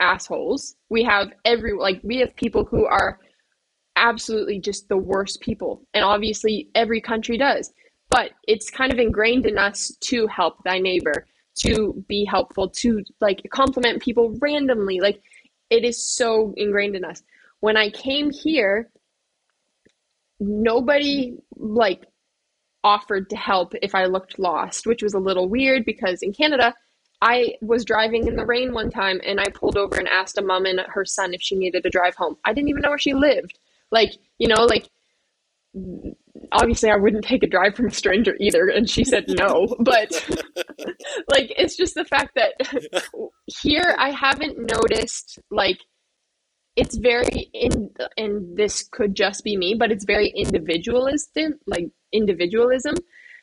[0.00, 0.74] assholes.
[0.90, 3.18] We have every, like, we have people who are
[3.96, 5.82] absolutely just the worst people.
[5.94, 7.72] And obviously, every country does.
[8.10, 11.26] But it's kind of ingrained in us to help thy neighbor,
[11.60, 15.00] to be helpful, to like compliment people randomly.
[15.00, 15.22] Like,
[15.70, 17.22] it is so ingrained in us.
[17.60, 18.90] When I came here,
[20.40, 22.04] nobody like
[22.84, 26.74] offered to help if I looked lost, which was a little weird because in Canada,
[27.22, 30.42] I was driving in the rain one time and I pulled over and asked a
[30.42, 32.36] mom and her son if she needed to drive home.
[32.44, 33.60] I didn't even know where she lived.
[33.92, 34.90] Like, you know, like
[36.50, 40.10] obviously I wouldn't take a drive from a stranger either and she said no, but
[41.32, 42.54] like it's just the fact that
[43.46, 45.78] here I haven't noticed like
[46.74, 52.96] it's very in and this could just be me, but it's very individualistic, like individualism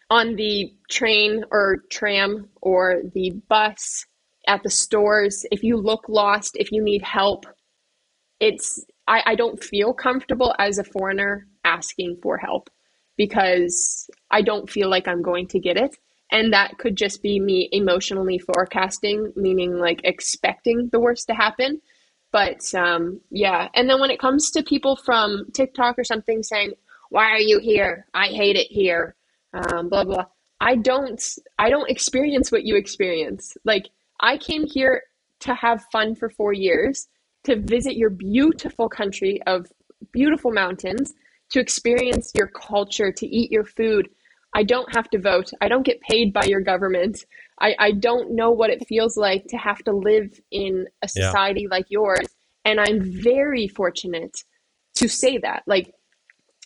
[0.09, 4.05] on the train or tram or the bus
[4.47, 5.45] at the stores.
[5.51, 7.45] If you look lost, if you need help,
[8.39, 12.69] it's I, I don't feel comfortable as a foreigner asking for help
[13.17, 15.95] because I don't feel like I'm going to get it.
[16.31, 21.81] And that could just be me emotionally forecasting, meaning like expecting the worst to happen.
[22.31, 26.73] But um, yeah, and then when it comes to people from TikTok or something saying,
[27.09, 28.05] why are you here?
[28.13, 29.15] I hate it here.
[29.53, 30.25] Um, blah blah.
[30.61, 31.21] I don't
[31.57, 33.55] I don't experience what you experience.
[33.63, 35.03] Like I came here
[35.41, 37.07] to have fun for 4 years,
[37.45, 39.67] to visit your beautiful country of
[40.11, 41.13] beautiful mountains,
[41.51, 44.09] to experience your culture, to eat your food.
[44.53, 45.51] I don't have to vote.
[45.61, 47.23] I don't get paid by your government.
[47.59, 51.61] I, I don't know what it feels like to have to live in a society
[51.61, 51.75] yeah.
[51.75, 52.27] like yours.
[52.65, 54.43] And I'm very fortunate
[54.95, 55.63] to say that.
[55.67, 55.93] Like,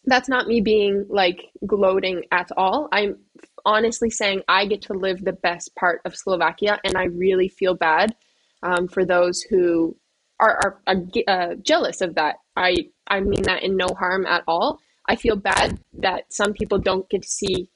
[0.05, 2.89] that's not me being like gloating at all.
[2.91, 3.17] I'm
[3.65, 7.75] honestly saying I get to live the best part of Slovakia, and I really feel
[7.75, 8.15] bad
[8.61, 9.95] um, for those who
[10.39, 12.35] are, are, uh, jealous of that.
[12.55, 14.79] I I mean that in no harm at all.
[15.07, 17.69] I feel bad that some people don't get to see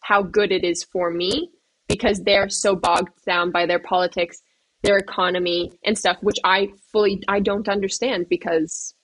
[0.00, 1.50] how good it is for me
[1.88, 4.42] because they're so bogged down by their politics,
[4.82, 8.94] their economy and stuff, which I fully I don't understand because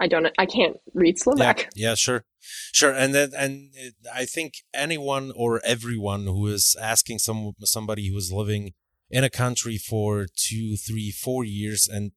[0.00, 1.68] I don't I can't read Slovak.
[1.74, 2.24] Yeah, yeah sure.
[2.72, 3.70] Sure, and then and
[4.14, 8.72] I think anyone or everyone who is asking some somebody who is living
[9.10, 12.12] in a country for two, three, four years, and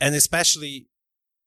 [0.00, 0.88] and especially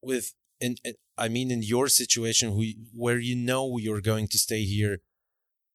[0.01, 0.75] with in
[1.17, 4.99] I mean in your situation who, where you know you're going to stay here,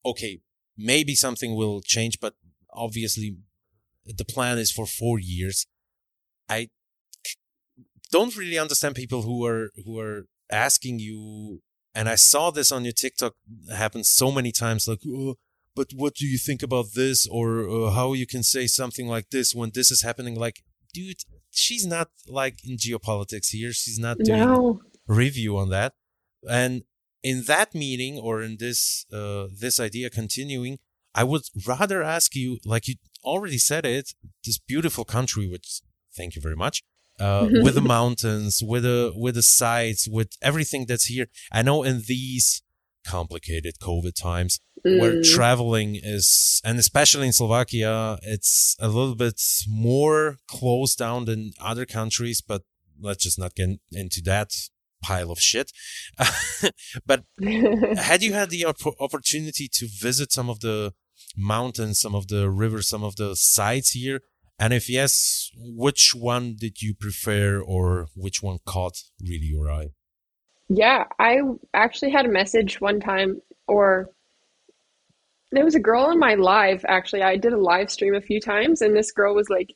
[0.05, 0.41] okay,
[0.77, 2.35] maybe something will change, but
[2.73, 3.37] obviously
[4.07, 5.67] the plan is for four years.
[6.49, 6.69] I
[8.11, 11.61] don't really understand people who are who are asking you
[11.95, 13.35] and I saw this on your TikTok
[13.73, 15.37] happen so many times like oh,
[15.75, 17.27] but what do you think about this?
[17.27, 20.35] or uh, how you can say something like this when this is happening?
[20.35, 23.73] Like dude she's not like in geopolitics here.
[23.73, 24.81] She's not doing no.
[25.07, 25.95] review on that.
[26.49, 26.83] And
[27.23, 30.79] in that meeting or in this uh, this idea continuing
[31.15, 32.95] i would rather ask you like you
[33.25, 35.81] already said it this beautiful country which
[36.17, 36.83] thank you very much
[37.21, 41.27] uh, with the mountains, with the with the sites, with everything that's here.
[41.53, 42.63] I know in these
[43.07, 45.01] complicated COVID times mm.
[45.01, 51.53] where traveling is, and especially in Slovakia, it's a little bit more closed down than
[51.61, 52.41] other countries.
[52.41, 52.63] But
[53.01, 54.53] let's just not get into that
[55.03, 55.73] pile of shit.
[57.07, 57.25] but
[57.99, 60.93] had you had the op- opportunity to visit some of the
[61.37, 64.23] mountains, some of the rivers, some of the sites here?
[64.61, 69.89] And if yes, which one did you prefer or which one caught really your eye?
[70.69, 71.39] Yeah, I
[71.73, 74.11] actually had a message one time, or
[75.51, 76.85] there was a girl in my live.
[76.87, 79.75] Actually, I did a live stream a few times, and this girl was like,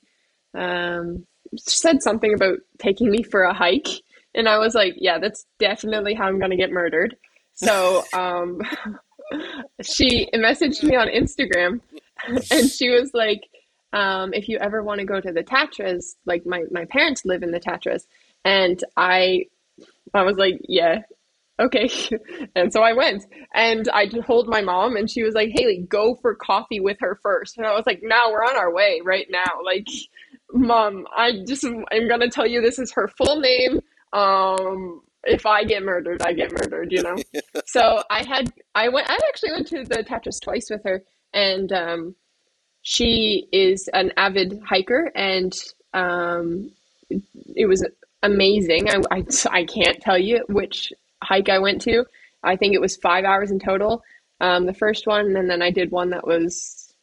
[0.55, 3.89] um, said something about taking me for a hike.
[4.35, 7.17] And I was like, yeah, that's definitely how I'm going to get murdered.
[7.55, 8.61] So um,
[9.83, 11.81] she messaged me on Instagram,
[12.53, 13.41] and she was like,
[13.95, 17.45] um, if you ever want to go to the Tatras, like my, my parents live
[17.45, 18.03] in the Tatras,
[18.45, 19.47] and I,
[20.13, 21.03] I was like, yeah,
[21.61, 21.89] okay.
[22.57, 26.17] and so I went and I told my mom, and she was like, Haley, go
[26.21, 27.57] for coffee with her first.
[27.57, 29.61] And I was like, now we're on our way right now.
[29.65, 29.87] Like,
[30.53, 33.81] mom, I just, I'm going to tell you this is her full name.
[34.13, 37.17] Um, if I get murdered, I get murdered, you know?
[37.67, 41.05] so I had, I went, I actually went to the Tatras twice with her.
[41.33, 42.17] And, um,
[42.85, 45.53] she is an avid hiker and
[45.95, 46.71] um,
[47.57, 47.85] it was
[48.23, 48.91] amazing.
[48.91, 50.93] I, I, I, can't tell you which
[51.23, 52.05] hike I went to.
[52.43, 54.03] I think it was five hours in total.
[54.41, 56.95] Um, the first one, and then I did one that was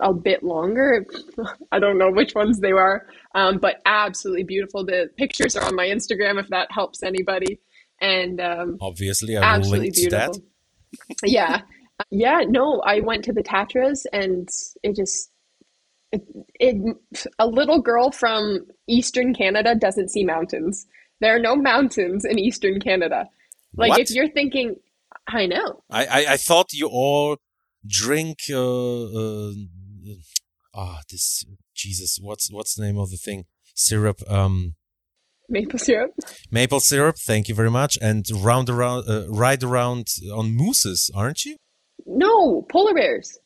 [0.00, 1.06] a bit longer.
[1.72, 4.84] I don't know which ones they were, um, but absolutely beautiful.
[4.84, 7.60] The pictures are on my Instagram if that helps anybody.
[8.00, 10.38] And um, obviously, I will link to that.
[11.24, 11.62] yeah,
[12.10, 12.42] yeah.
[12.48, 14.48] No, I went to the Tatras, and
[14.82, 15.30] it just
[16.12, 16.22] it,
[16.58, 16.96] it,
[17.38, 20.86] a little girl from Eastern Canada doesn't see mountains.
[21.20, 23.28] There are no mountains in Eastern Canada.
[23.76, 24.00] Like what?
[24.00, 24.76] if you're thinking,
[25.28, 25.82] I know.
[25.90, 27.36] I, I, I thought you all
[27.86, 28.38] drink.
[28.50, 29.52] Uh, uh,
[30.74, 32.18] ah, this Jesus.
[32.20, 33.44] What's what's the name of the thing?
[33.74, 34.20] Syrup.
[34.28, 34.74] Um,
[35.48, 36.12] maple syrup.
[36.50, 37.16] Maple syrup.
[37.18, 37.98] Thank you very much.
[38.00, 41.56] And round around, uh, ride around on mooses, aren't you?
[42.06, 43.38] No, polar bears.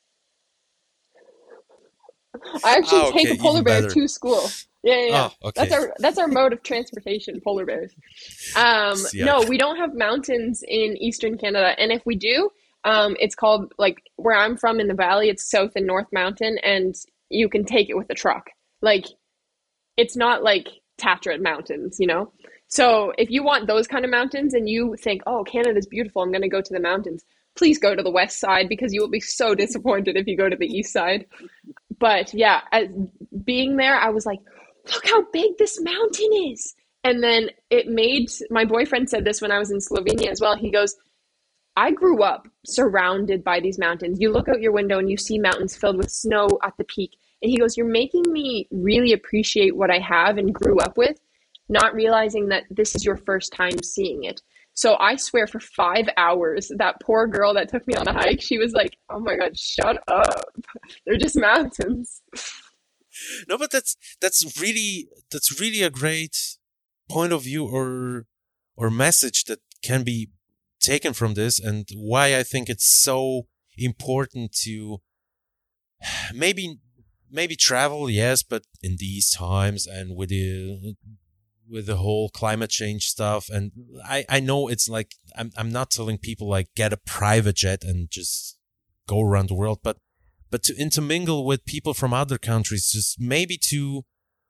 [2.64, 3.94] I actually oh, okay, take a polar bear better.
[3.94, 4.48] to school.
[4.82, 5.30] Yeah, yeah, yeah.
[5.42, 5.60] Oh, okay.
[5.60, 7.92] That's our that's our mode of transportation, polar bears.
[8.54, 9.24] Um, yeah.
[9.24, 12.50] no, we don't have mountains in eastern Canada, and if we do,
[12.84, 15.30] um, it's called like where I'm from in the valley.
[15.30, 16.94] It's South and North Mountain, and
[17.30, 18.50] you can take it with a truck.
[18.82, 19.06] Like,
[19.96, 20.68] it's not like
[21.00, 22.32] Tatra mountains, you know.
[22.68, 26.30] So if you want those kind of mountains, and you think, oh, Canada's beautiful, I'm
[26.30, 27.24] going to go to the mountains.
[27.56, 30.48] Please go to the west side because you will be so disappointed if you go
[30.48, 31.26] to the east side
[31.98, 32.60] but yeah,
[33.44, 34.40] being there, I was like,
[34.92, 36.74] look how big this mountain is.
[37.02, 40.56] And then it made my boyfriend said this when I was in Slovenia as well.
[40.56, 40.96] He goes,
[41.76, 44.18] I grew up surrounded by these mountains.
[44.20, 47.16] You look out your window and you see mountains filled with snow at the peak.
[47.42, 51.18] And he goes, You're making me really appreciate what I have and grew up with,
[51.68, 54.40] not realizing that this is your first time seeing it.
[54.74, 58.42] So I swear for five hours, that poor girl that took me on a hike,
[58.42, 60.44] she was like, Oh my God, shut up.
[61.06, 62.22] They're just mountains.
[63.48, 66.36] No, but that's that's really that's really a great
[67.08, 68.26] point of view or
[68.76, 70.30] or message that can be
[70.80, 73.46] taken from this and why I think it's so
[73.78, 74.98] important to
[76.34, 76.78] maybe
[77.30, 80.94] maybe travel yes but in these times and with the
[81.68, 83.72] with the whole climate change stuff and
[84.04, 87.84] I I know it's like I'm I'm not telling people like get a private jet
[87.84, 88.58] and just
[89.06, 89.98] go around the world but
[90.50, 94.04] but to intermingle with people from other countries just maybe to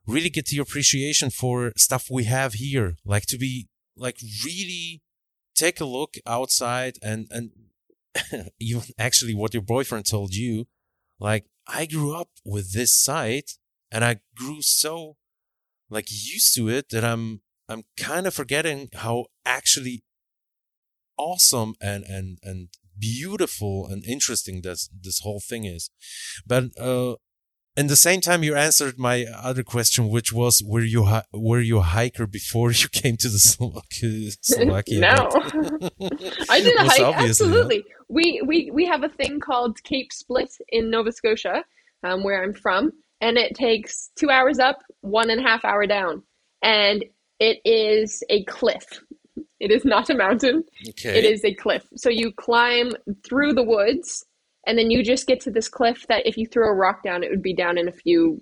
[0.05, 5.01] really get the appreciation for stuff we have here like to be like really
[5.55, 7.51] take a look outside and and
[8.59, 10.67] even actually what your boyfriend told you
[11.19, 13.51] like i grew up with this sight
[13.91, 15.15] and i grew so
[15.95, 20.03] like used to it that i'm i'm kind of forgetting how actually
[21.17, 25.89] awesome and and and beautiful and interesting this this whole thing is.
[26.45, 27.15] But uh
[27.77, 31.79] in the same time you answered my other question which was were you were you
[31.79, 34.99] a hiker before you came to the Slovakia, Slovakia?
[34.99, 35.29] No.
[36.49, 37.83] I did a hike absolutely.
[38.07, 41.65] We we we have a thing called Cape Split in Nova Scotia
[42.03, 42.91] um, where I'm from
[43.21, 46.23] and it takes 2 hours up one and a half hour down.
[46.61, 47.05] And
[47.39, 48.85] it is a cliff.
[49.59, 50.63] It is not a mountain.
[50.89, 51.17] Okay.
[51.17, 51.87] it is a cliff.
[51.95, 52.91] So you climb
[53.25, 54.25] through the woods
[54.67, 57.23] and then you just get to this cliff that if you throw a rock down
[57.23, 58.41] it would be down in a few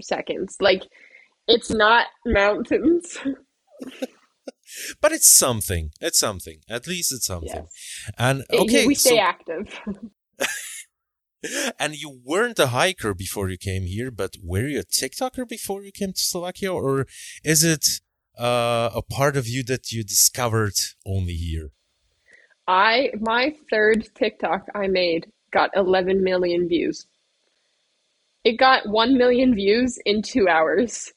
[0.00, 0.56] seconds.
[0.60, 0.82] Like
[1.48, 3.18] it's not mountains.
[5.00, 5.90] But it's something.
[6.00, 6.60] It's something.
[6.68, 7.48] At least it's something.
[7.48, 8.12] Yes.
[8.18, 9.80] and okay we stay so, active
[11.78, 15.82] and you weren't a hiker before you came here but were you a tiktoker before
[15.82, 17.06] you came to slovakia or
[17.42, 18.00] is it
[18.38, 20.74] uh, a part of you that you discovered
[21.06, 21.70] only here
[22.66, 27.06] i my third tiktok i made got 11 million views.
[28.42, 31.12] It got 1 million views in two hours.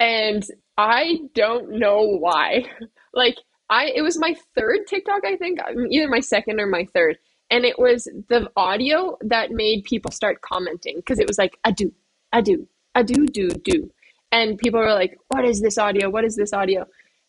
[0.00, 0.44] And
[0.76, 2.64] I don't know why.
[3.12, 3.38] Like,
[3.68, 5.58] I, it was my third TikTok, I think,
[5.90, 7.18] either my second or my third.
[7.50, 11.72] And it was the audio that made people start commenting because it was like, I
[11.72, 11.92] do,
[12.32, 13.90] I do, I do, do, do.
[14.32, 16.08] And people were like, what is this audio?
[16.08, 16.86] What is this audio?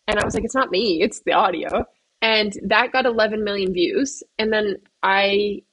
[0.07, 1.85] And I was like, it's not me, it's the audio.
[2.21, 4.21] And that got 11 million views.
[4.37, 5.63] And then I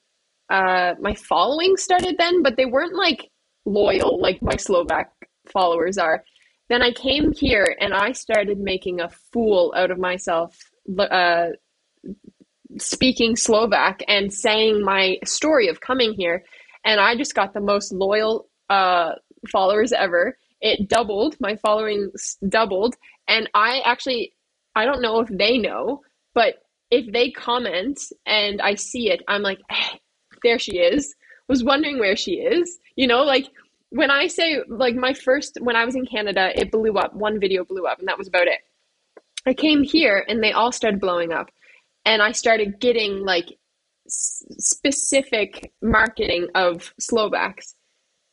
[0.51, 3.31] uh, my following started then, but they weren't like
[3.67, 5.11] loyal like my Slovak
[5.53, 6.25] followers are.
[6.69, 10.57] Then I came here and I started making a fool out of myself,
[10.99, 11.49] uh,
[12.79, 16.45] speaking Slovak and saying my story of coming here.
[16.85, 19.13] And I just got the most loyal uh,
[19.51, 20.37] followers ever.
[20.61, 22.11] It doubled, my following
[22.49, 22.97] doubled.
[23.27, 24.35] And I actually,
[24.75, 26.03] I don't know if they know,
[26.35, 26.57] but
[26.91, 30.01] if they comment and I see it, I'm like, hey,
[30.43, 31.15] there she is.
[31.49, 32.79] Was wondering where she is.
[32.97, 33.47] You know, like
[33.91, 37.15] when I say like my first when I was in Canada, it blew up.
[37.15, 38.61] One video blew up, and that was about it.
[39.47, 41.49] I came here, and they all started blowing up,
[42.09, 43.47] and I started getting like
[44.09, 47.77] s- specific marketing of Slovaks,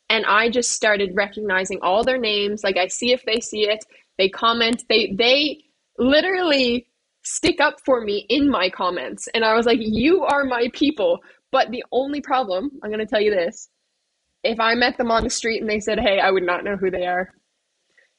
[0.09, 2.63] and I just started recognizing all their names.
[2.63, 3.86] Like I see if they see it,
[4.19, 5.63] they comment, they they
[5.99, 6.88] literally
[7.23, 11.19] stick up for me in my comments, and I was like, "You are my people."
[11.51, 13.69] But the only problem, I'm to tell you this
[14.43, 16.78] if I met them on the street and they said, hey, I would not know
[16.78, 17.32] who they are.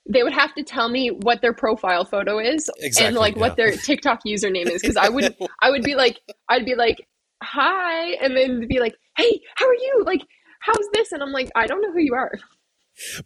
[0.09, 3.41] They would have to tell me what their profile photo is exactly, and like yeah.
[3.41, 7.07] what their TikTok username is because I would I would be like I'd be like
[7.43, 10.23] hi and then be like hey how are you like
[10.61, 12.33] how's this and I'm like I don't know who you are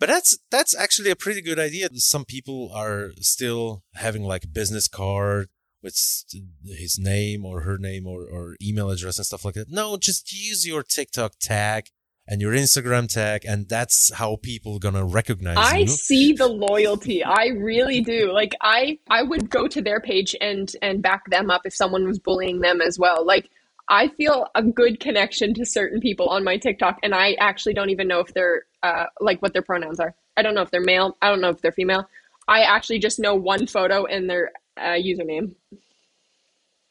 [0.01, 4.49] but that's that's actually a pretty good idea some people are still having like a
[4.49, 5.49] business card
[5.83, 6.25] with
[6.65, 9.71] his name or her name or, or email address and stuff like that.
[9.71, 11.87] No, just use your TikTok tag
[12.31, 15.83] and your Instagram tag, and that's how people gonna recognize I you.
[15.83, 17.25] I see the loyalty.
[17.25, 18.33] I really do.
[18.33, 22.07] Like I, I would go to their page and and back them up if someone
[22.07, 23.27] was bullying them as well.
[23.27, 23.51] Like
[23.89, 27.91] I feel a good connection to certain people on my TikTok, and I actually don't
[27.91, 30.15] even know if they're uh, like what their pronouns are.
[30.37, 31.19] I don't know if they're male.
[31.21, 32.09] I don't know if they're female.
[32.47, 35.57] I actually just know one photo and their uh, username.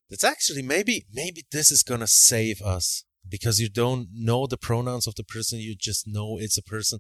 [0.09, 5.07] That's actually maybe maybe this is gonna save us because you don't know the pronouns
[5.07, 5.59] of the person.
[5.59, 6.99] You just know it's a person.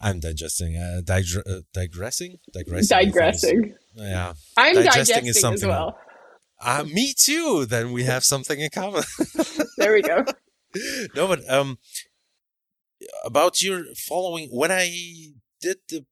[0.00, 2.98] I'm digesting, uh, digre- uh, digressing, digressing.
[2.98, 3.74] Digressing.
[3.94, 5.70] yeah, I'm digesting, digesting is something.
[5.70, 5.98] As well.
[6.60, 7.66] Uh, me too.
[7.66, 9.02] Then we have something in common.
[9.78, 10.24] there we go.
[11.14, 11.78] No, but um,
[13.24, 14.90] about your following, when I
[15.60, 16.04] did the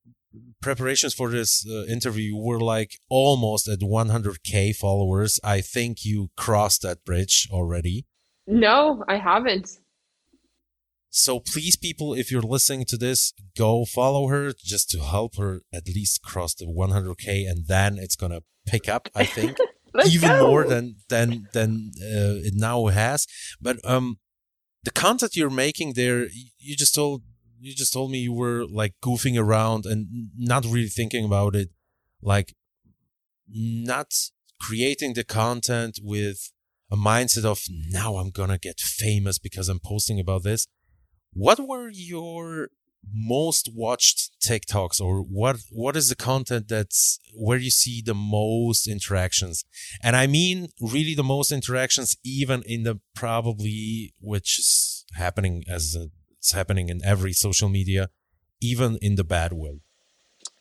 [0.61, 5.41] preparations for this uh, interview, you were like almost at 100k followers.
[5.45, 8.07] I think you crossed that bridge already.
[8.47, 9.79] No, I haven't.
[11.11, 15.61] So please, people, if you're listening to this, go follow her just to help her
[15.73, 19.09] at least cross the 100k, and then it's gonna pick up.
[19.15, 19.59] I think
[20.07, 20.47] even go.
[20.47, 23.27] more than than than uh, it now has.
[23.61, 24.21] But um,
[24.85, 26.29] the content you're making there,
[26.59, 27.23] you just told
[27.61, 31.69] you just told me you were like goofing around and not really thinking about it,
[32.23, 32.55] like
[33.49, 34.15] not
[34.61, 36.53] creating the content with
[36.93, 40.67] a mindset of now I'm gonna get famous because I'm posting about this.
[41.33, 42.69] What were your
[43.11, 48.87] most watched TikToks or what what is the content that's where you see the most
[48.87, 49.65] interactions?
[50.03, 55.97] And I mean really the most interactions even in the probably which is happening as
[55.99, 58.11] a, it's happening in every social media,
[58.61, 59.81] even in the bad way.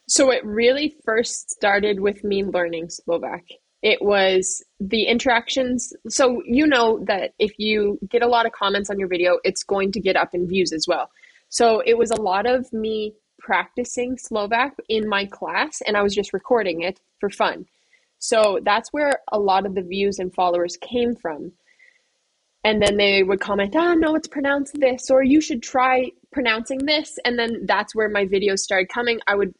[0.07, 3.43] So it really first started with me learning Slovak
[3.81, 5.93] it was the interactions.
[6.07, 9.63] So, you know that if you get a lot of comments on your video, it's
[9.63, 11.09] going to get up in views as well.
[11.49, 16.13] So, it was a lot of me practicing Slovak in my class, and I was
[16.13, 17.65] just recording it for fun.
[18.19, 21.53] So, that's where a lot of the views and followers came from.
[22.63, 26.85] And then they would comment, oh, no, it's pronounced this, or you should try pronouncing
[26.85, 27.17] this.
[27.25, 29.19] And then that's where my videos started coming.
[29.25, 29.55] I would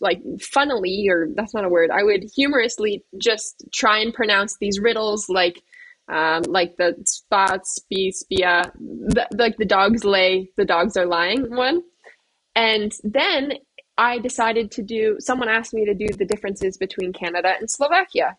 [0.00, 4.80] like funnily or that's not a word i would humorously just try and pronounce these
[4.80, 5.62] riddles like
[6.08, 8.72] um, like the spots spi spia
[9.36, 11.82] like the dogs lay the dogs are lying one.
[12.56, 13.52] And then
[13.96, 18.36] i decided to do someone asked me to do the differences between canada and slovakia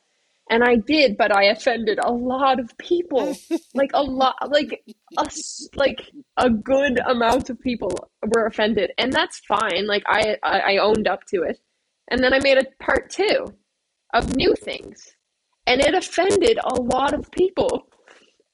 [0.52, 3.36] and I did, but I offended a lot of people.
[3.74, 4.84] like a lot, like
[5.18, 5.30] a
[5.76, 7.90] like a good amount of people
[8.22, 9.88] were offended, and that's fine.
[9.88, 11.58] Like I, I owned up to it,
[12.10, 13.46] and then I made a part two
[14.14, 15.16] of new things,
[15.66, 17.88] and it offended a lot of people.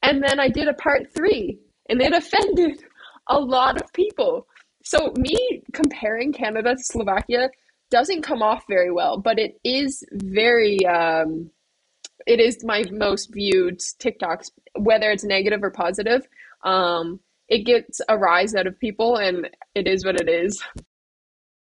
[0.03, 1.57] And then I did a part three,
[1.89, 2.83] and it offended
[3.27, 4.45] a lot of people.
[4.83, 7.49] So me comparing Canada to Slovakia
[7.89, 10.85] doesn't come off very well, but it is very.
[10.85, 11.49] Um,
[12.27, 16.27] it is my most viewed TikToks, whether it's negative or positive.
[16.63, 20.61] Um, it gets a rise out of people, and it is what it is.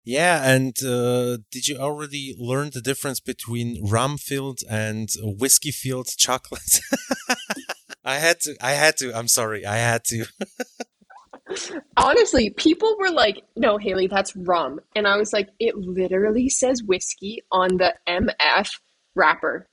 [0.04, 6.08] Yeah, and uh, did you already learn the difference between rum filled and whiskey filled
[6.16, 6.80] chocolate?
[8.04, 8.56] I had to.
[8.60, 9.12] I had to.
[9.16, 9.64] I'm sorry.
[9.64, 10.26] I had to.
[11.96, 16.82] Honestly, people were like, "No, Haley, that's rum," and I was like, "It literally says
[16.82, 18.70] whiskey on the MF
[19.14, 19.68] wrapper."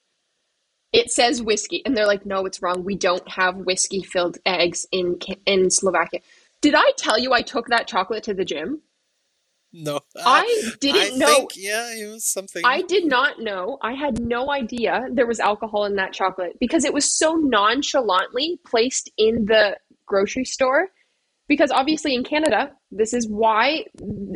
[0.94, 2.86] It says whiskey and they're like no it's wrong.
[2.86, 6.22] We don't have whiskey filled eggs in in slovakia.
[6.62, 8.82] Did i tell you i took that chocolate to the gym?
[9.74, 10.02] No.
[10.24, 12.62] I didn't I know think, yeah it was something.
[12.64, 13.80] I did not know.
[13.82, 18.60] I had no idea there was alcohol in that chocolate because it was so nonchalantly
[18.66, 19.76] placed in the
[20.06, 20.89] grocery store.
[21.50, 23.84] Because obviously in canada this is why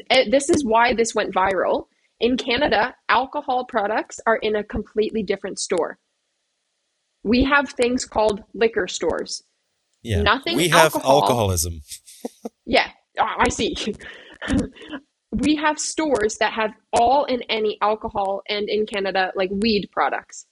[0.10, 1.86] eh, this is why this went viral.
[2.20, 6.00] In canada alcohol products are in a completely different store
[7.24, 9.44] we have things called liquor stores.
[10.04, 10.22] Yeah.
[10.22, 11.22] Nothing we have alcohol.
[11.22, 11.82] alcoholism.
[12.66, 12.90] yeah,
[13.20, 13.76] I see.
[15.32, 20.46] we have stores that have all and any alcohol and in Canada like weed products.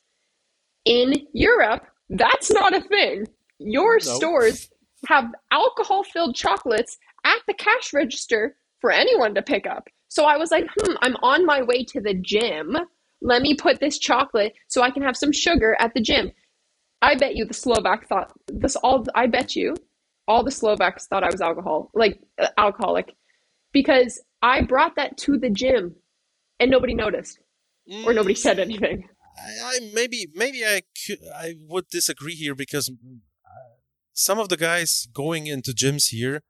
[0.85, 3.27] In Europe, that's not a thing.
[3.59, 4.01] Your nope.
[4.01, 4.69] stores
[5.07, 9.87] have alcohol filled chocolates at the cash register for anyone to pick up.
[10.09, 12.77] So I was like, hmm, I'm on my way to the gym.
[13.21, 16.31] Let me put this chocolate so I can have some sugar at the gym.
[17.01, 19.05] I bet you the Slovak thought this all.
[19.15, 19.75] I bet you
[20.27, 23.15] all the Slovaks thought I was alcohol like uh, alcoholic
[23.71, 25.95] because I brought that to the gym
[26.59, 27.39] and nobody noticed
[28.05, 28.37] or nobody mm.
[28.37, 29.07] said anything.
[29.37, 32.91] I, I maybe maybe I could, I would disagree here because
[34.13, 36.41] some of the guys going into gyms here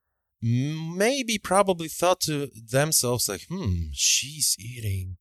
[0.41, 5.17] maybe probably thought to themselves like, hmm, she's eating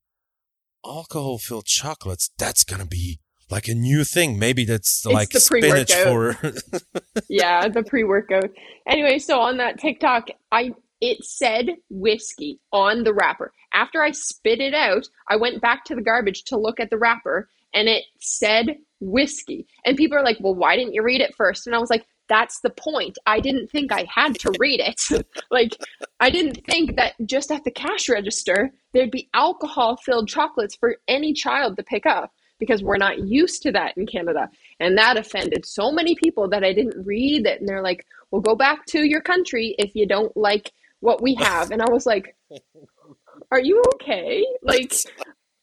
[0.84, 2.30] alcohol filled chocolates.
[2.38, 3.20] That's gonna be
[3.50, 4.38] like a new thing.
[4.38, 6.36] Maybe that's it's like spinach for.
[7.28, 8.50] yeah, the pre-workout.
[8.88, 13.52] Anyway, so on that TikTok, I it said whiskey on the wrapper.
[13.72, 16.98] After I spit it out, I went back to the garbage to look at the
[16.98, 19.66] wrapper, and it said whiskey.
[19.84, 21.66] And people are like, "Well, why didn't you read it first?
[21.66, 23.18] And I was like, that's the point.
[23.26, 25.26] I didn't think I had to read it.
[25.50, 25.76] like,
[26.20, 30.96] I didn't think that just at the cash register, there'd be alcohol filled chocolates for
[31.06, 32.32] any child to pick up
[32.66, 34.48] because we're not used to that in Canada.
[34.80, 37.60] And that offended so many people that I didn't read it.
[37.60, 41.34] And they're like, well, go back to your country if you don't like what we
[41.34, 41.70] have.
[41.70, 42.36] And I was like,
[43.50, 44.44] are you okay?
[44.62, 44.92] Like,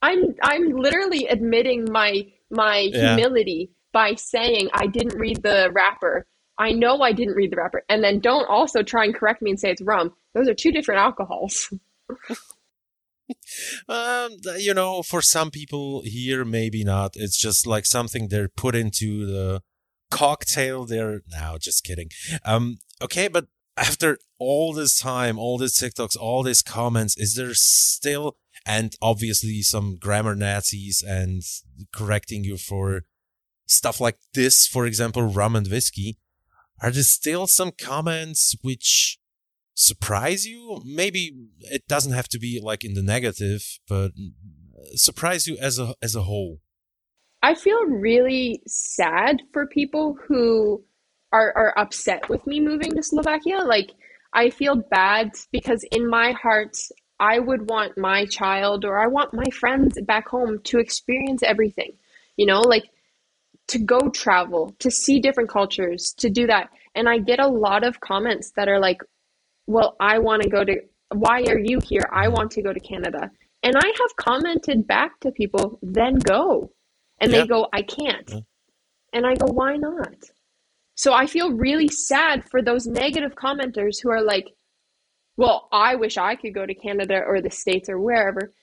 [0.02, 3.16] I'm I'm literally admitting my my yeah.
[3.16, 6.26] humility by saying I didn't read the wrapper.
[6.58, 9.52] I know I didn't read the wrapper, and then don't also try and correct me
[9.52, 10.14] and say it's rum.
[10.34, 11.74] Those are two different alcohols.
[13.88, 17.14] um, you know, for some people here, maybe not.
[17.16, 19.62] It's just like something they're put into the
[20.10, 20.86] cocktail.
[20.86, 22.10] They're now just kidding.
[22.46, 23.48] Um, okay, but
[23.78, 29.62] after all this time, all these TikToks, all these comments, is there still, and obviously
[29.62, 31.42] some grammar Nazis and
[31.94, 33.04] correcting you for
[33.66, 36.18] stuff like this, for example, rum and whiskey,
[36.82, 39.20] are there still some comments which
[39.82, 40.82] surprise you?
[40.86, 44.32] Maybe it doesn't have to be like in the negative, but mm,
[44.96, 46.60] surprise you as a as a whole.
[47.44, 50.84] I feel really sad for people who
[51.32, 53.60] are are upset with me moving to Slovakia.
[53.60, 53.92] Like
[54.34, 56.78] I feel bad because in my heart
[57.20, 61.94] I would want my child or I want my friends back home to experience everything.
[62.38, 62.86] You know, like
[63.68, 66.70] to go travel, to see different cultures, to do that.
[66.94, 69.02] And I get a lot of comments that are like,
[69.68, 70.76] well, I want to go to,
[71.14, 72.10] why are you here?
[72.12, 73.32] I want to go to Canada.
[73.64, 76.72] And I have commented back to people, then go.
[77.20, 78.28] And they go, I can't.
[78.28, 78.40] Yeah.
[79.14, 80.16] And I go, why not?
[80.96, 84.48] So I feel really sad for those negative commenters who are like,
[85.38, 88.54] well, I wish I could go to Canada or the States or wherever.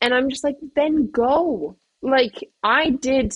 [0.00, 1.76] And I'm just like, then go.
[2.02, 3.32] Like, I did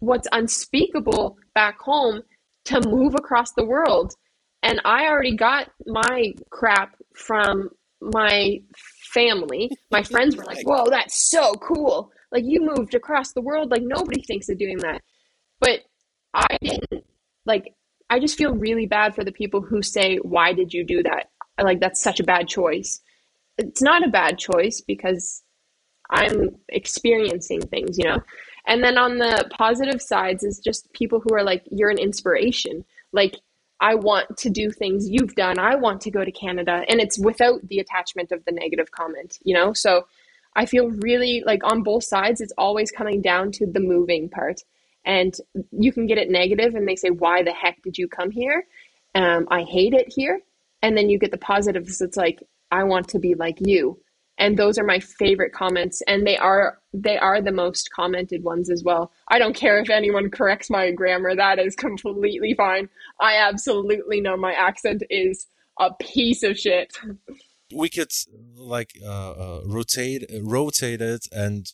[0.00, 2.22] what's unspeakable back home
[2.66, 4.14] to move across the world.
[4.62, 8.60] And I already got my crap from my
[9.12, 9.70] family.
[9.90, 12.10] My friends were like, whoa, that's so cool.
[12.32, 13.70] Like, you moved across the world.
[13.70, 15.02] Like, nobody thinks of doing that.
[15.60, 15.80] But
[16.34, 17.04] I didn't,
[17.44, 17.74] like,
[18.08, 21.30] I just feel really bad for the people who say, why did you do that?
[21.62, 23.00] Like, that's such a bad choice.
[23.58, 25.42] It's not a bad choice because
[26.10, 28.18] I'm experiencing things, you know?
[28.66, 32.84] And then on the positive sides is just people who are like, you're an inspiration.
[33.12, 33.36] Like,
[33.80, 35.58] I want to do things you've done.
[35.58, 36.84] I want to go to Canada.
[36.88, 39.72] And it's without the attachment of the negative comment, you know?
[39.72, 40.06] So
[40.54, 44.60] I feel really like on both sides, it's always coming down to the moving part.
[45.04, 45.34] And
[45.72, 48.66] you can get it negative and they say, why the heck did you come here?
[49.14, 50.40] Um, I hate it here.
[50.82, 52.00] And then you get the positives.
[52.00, 53.98] It's like, I want to be like you
[54.40, 58.70] and those are my favorite comments and they are they are the most commented ones
[58.70, 59.12] as well.
[59.28, 62.88] I don't care if anyone corrects my grammar that is completely fine.
[63.20, 65.46] I absolutely know my accent is
[65.78, 66.96] a piece of shit.
[67.72, 68.10] We could
[68.56, 71.70] like uh, uh, rotate rotate it and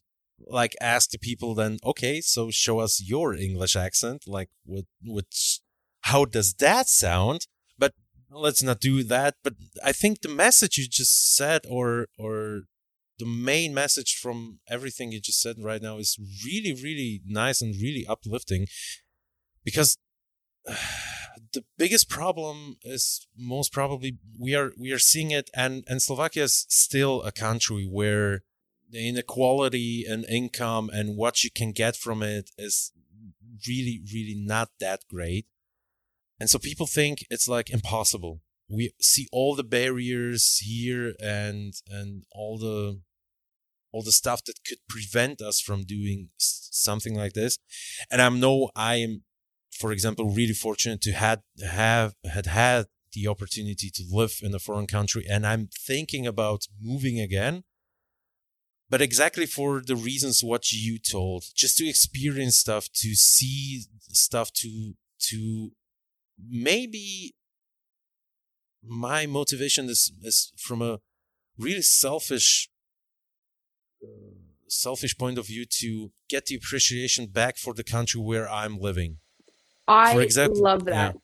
[0.46, 5.60] like ask the people then okay so show us your english accent like what which
[6.02, 7.46] how does that sound
[8.30, 9.36] let's not do that.
[9.42, 9.54] But
[9.84, 12.62] I think the message you just said, or or
[13.18, 17.74] the main message from everything you just said right now, is really really nice and
[17.74, 18.66] really uplifting,
[19.64, 19.98] because.
[21.52, 26.44] the biggest problem is most probably we are we are seeing it and and Slovakia
[26.44, 28.42] is still a country where
[28.90, 32.92] the inequality and income and what you can get from it is
[33.66, 35.46] really really not that great
[36.39, 38.41] and so people think it's like impossible.
[38.68, 43.01] We see all the barriers here and and all the
[43.93, 47.59] all the stuff that could prevent us from doing something like this.
[48.11, 49.22] And I know I am,
[49.70, 54.59] for example, really fortunate to had have had had the opportunity to live in a
[54.59, 57.64] foreign country, and I'm thinking about moving again.
[58.91, 64.53] But exactly for the reasons what you told, just to experience stuff, to see stuff,
[64.61, 64.95] to
[65.28, 65.70] to
[66.39, 67.34] maybe
[68.82, 70.99] my motivation is is from a
[71.59, 72.68] really selfish
[74.03, 74.07] uh,
[74.68, 79.18] selfish point of view to get the appreciation back for the country where I'm living.
[79.89, 81.16] I for example, love that.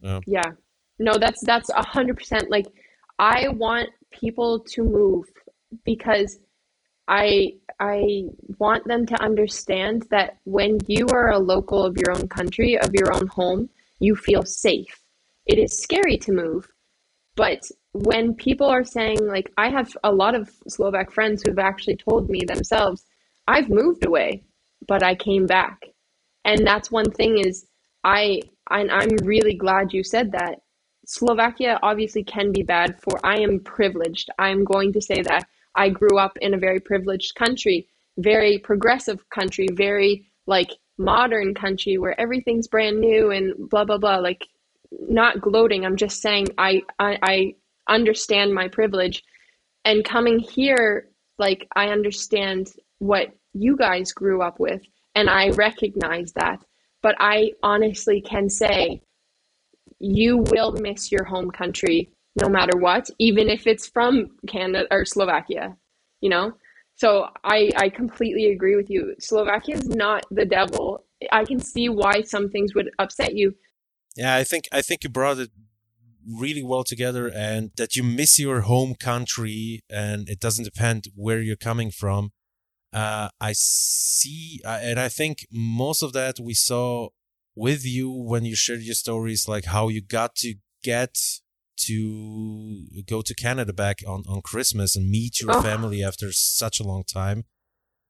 [0.00, 0.20] Yeah.
[0.26, 0.50] yeah.
[0.98, 2.50] No, that's that's a hundred percent.
[2.50, 2.66] Like,
[3.18, 5.26] I want people to move
[5.84, 6.38] because
[7.08, 8.24] I I
[8.58, 12.90] want them to understand that when you are a local of your own country, of
[12.94, 13.70] your own home,
[14.02, 14.98] you feel safe.
[15.46, 16.68] It is scary to move,
[17.36, 21.96] but when people are saying, like, I have a lot of Slovak friends who've actually
[21.96, 23.04] told me themselves,
[23.46, 24.44] I've moved away,
[24.86, 25.78] but I came back.
[26.44, 27.66] And that's one thing is
[28.04, 30.60] I, I I'm really glad you said that.
[31.06, 34.30] Slovakia obviously can be bad for I am privileged.
[34.38, 37.88] I'm going to say that I grew up in a very privileged country,
[38.18, 44.18] very progressive country, very like modern country where everything's brand new and blah blah blah
[44.18, 44.46] like
[45.08, 45.84] not gloating.
[45.84, 47.54] I'm just saying i i, I
[47.88, 49.22] understand my privilege.
[49.84, 54.82] And coming here like i understand what you guys grew up with
[55.14, 56.62] and i recognize that.
[57.02, 59.02] But i honestly can say
[59.98, 65.04] you will miss your home country no matter what even if it's from canada or
[65.04, 65.76] slovakia
[66.20, 66.52] you know
[67.02, 69.16] so I, I completely agree with you.
[69.18, 71.04] Slovakia is not the devil.
[71.32, 73.56] I can see why some things would upset you.
[74.14, 75.50] Yeah, I think I think you brought it
[76.44, 81.40] really well together and that you miss your home country and it doesn't depend where
[81.40, 82.30] you're coming from.
[82.92, 87.08] Uh, I see, uh, and I think most of that we saw
[87.56, 91.16] with you when you shared your stories, like how you got to get
[91.86, 95.62] to go to Canada back on, on Christmas and meet your oh.
[95.62, 97.44] family after such a long time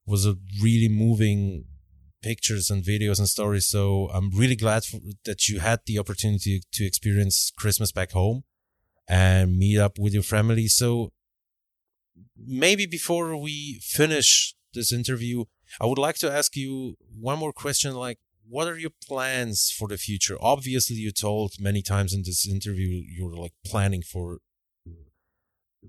[0.06, 1.64] was a really moving
[2.22, 3.66] pictures and videos and stories.
[3.66, 8.44] So I'm really glad for, that you had the opportunity to experience Christmas back home
[9.08, 10.68] and meet up with your family.
[10.68, 11.12] So
[12.36, 15.44] maybe before we finish this interview,
[15.80, 17.94] I would like to ask you one more question.
[17.94, 18.18] Like,
[18.52, 20.36] what are your plans for the future?
[20.38, 24.40] Obviously, you told many times in this interview you're like planning for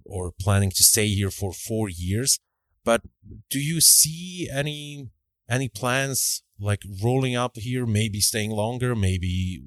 [0.06, 2.40] or planning to stay here for four years.
[2.86, 3.02] But
[3.50, 5.10] do you see any
[5.50, 9.62] any plans like rolling up here, maybe staying longer, maybe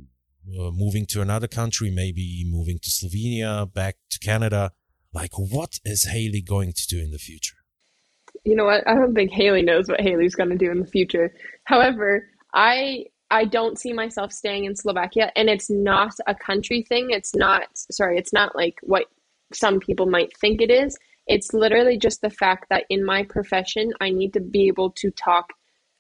[0.59, 4.73] uh, moving to another country, maybe moving to Slovenia, back to Canada?
[5.13, 7.57] Like, what is Haley going to do in the future?
[8.45, 8.89] You know what?
[8.89, 11.35] I don't think Haley knows what Haley's going to do in the future.
[11.65, 12.27] However,
[12.57, 17.11] I I don't see myself staying in Slovakia and it's not a country thing.
[17.11, 19.05] It's not sorry, it's not like what
[19.53, 20.97] some people might think it is.
[21.27, 25.11] It's literally just the fact that in my profession I need to be able to
[25.13, 25.53] talk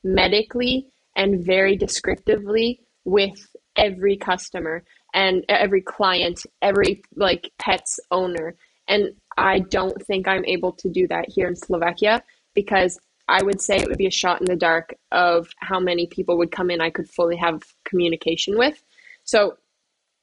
[0.03, 4.85] medically and very descriptively with every customer
[5.15, 8.57] and every client, every like pet's owner.
[8.89, 12.23] And I don't think I'm able to do that here in Slovakia
[12.55, 12.99] because
[13.29, 16.39] I would say it would be a shot in the dark of how many people
[16.39, 18.83] would come in I could fully have communication with.
[19.25, 19.57] So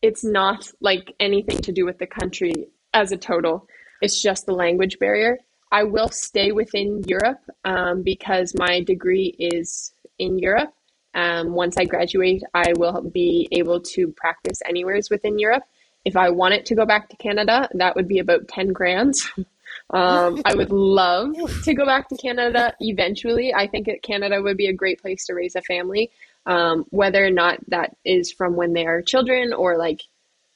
[0.01, 3.67] it's not like anything to do with the country as a total,
[4.01, 5.39] it's just the language barrier.
[5.71, 10.71] I will stay within Europe um, because my degree is in Europe.
[11.15, 15.63] Um, once I graduate, I will be able to practice anywheres within Europe.
[16.05, 19.15] If I wanted to go back to Canada, that would be about 10 grand.
[19.93, 23.53] Um, I would love to go back to Canada eventually.
[23.53, 26.11] I think Canada would be a great place to raise a family,
[26.47, 30.01] um, whether or not that is from when they are children or like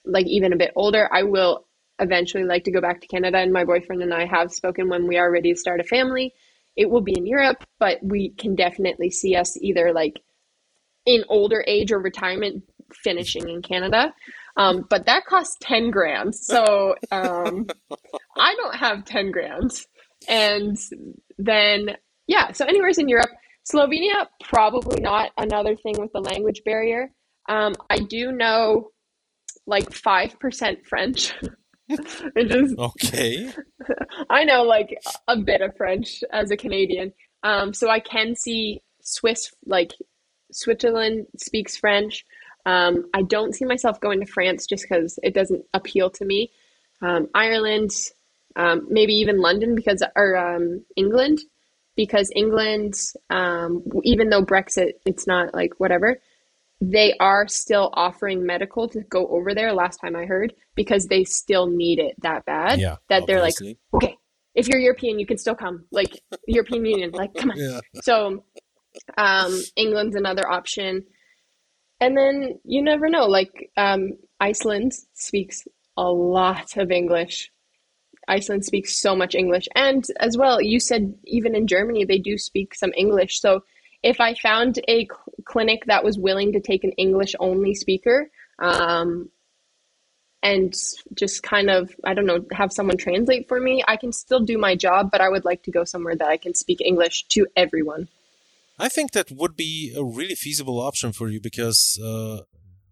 [0.04, 1.08] like even a bit older.
[1.12, 1.66] I will
[2.00, 5.08] eventually like to go back to Canada, and my boyfriend and I have spoken when
[5.08, 6.34] we are ready to start a family.
[6.76, 10.22] It will be in Europe, but we can definitely see us either like
[11.06, 12.64] in older age or retirement
[12.94, 14.14] finishing in Canada.
[14.58, 16.36] Um, but that costs 10 grand.
[16.36, 17.68] So um,
[18.38, 19.72] I don't have 10 grand.
[20.28, 20.78] And
[21.38, 21.96] then,
[22.28, 23.30] yeah, so anywhere's in Europe.
[23.72, 27.12] Slovenia, probably not another thing with the language barrier.
[27.50, 28.92] Um, I do know
[29.66, 31.34] like 5% French.
[32.38, 33.52] just, okay.
[34.30, 34.98] I know like
[35.28, 37.14] a bit of French as a Canadian.
[37.44, 39.92] Um, so I can see Swiss, like
[40.52, 42.26] Switzerland speaks French.
[42.68, 46.52] Um, I don't see myself going to France just because it doesn't appeal to me.
[47.02, 47.92] Um, Ireland,
[48.58, 51.40] um, maybe even London because or um, England,
[51.96, 52.96] because England,
[53.30, 56.20] um, even though Brexit, it's not like whatever.
[56.82, 59.72] They are still offering medical to go over there.
[59.72, 62.82] Last time I heard, because they still need it that bad.
[62.82, 63.80] Yeah, that obviously.
[63.94, 64.18] they're like, okay,
[64.56, 65.86] if you're European, you can still come.
[65.90, 67.58] Like European Union, like come on.
[67.60, 67.80] Yeah.
[68.04, 68.44] So,
[69.18, 71.06] um, England's another option.
[72.00, 73.26] And then you never know.
[73.26, 77.52] Like um, Iceland speaks a lot of English.
[78.28, 79.68] Iceland speaks so much English.
[79.76, 83.40] And as well, you said even in Germany, they do speak some English.
[83.40, 83.64] So
[84.04, 88.30] if I found a cl- clinic that was willing to take an English only speaker
[88.60, 89.30] um,
[90.44, 90.74] and
[91.16, 94.58] just kind of, I don't know, have someone translate for me, I can still do
[94.58, 97.48] my job, but I would like to go somewhere that I can speak English to
[97.56, 98.08] everyone.
[98.80, 102.42] I think that would be a really feasible option for you because uh,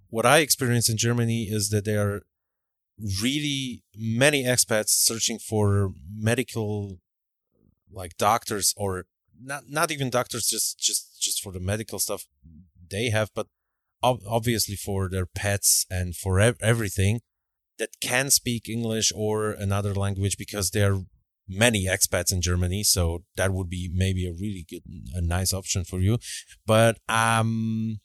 [0.10, 2.22] what I experience in Germany is that there are
[3.22, 6.98] really many expats searching for medical,
[7.92, 9.06] like doctors or
[9.40, 12.26] not not even doctors, just just just for the medical stuff
[12.90, 13.48] they have, but
[14.02, 17.22] ob- obviously for their pets and for ev- everything
[17.78, 21.02] that can speak English or another language because they're
[21.48, 24.84] many expats in Germany, so that would be maybe a really good,
[25.14, 26.18] a nice option for you.
[26.66, 28.00] But um,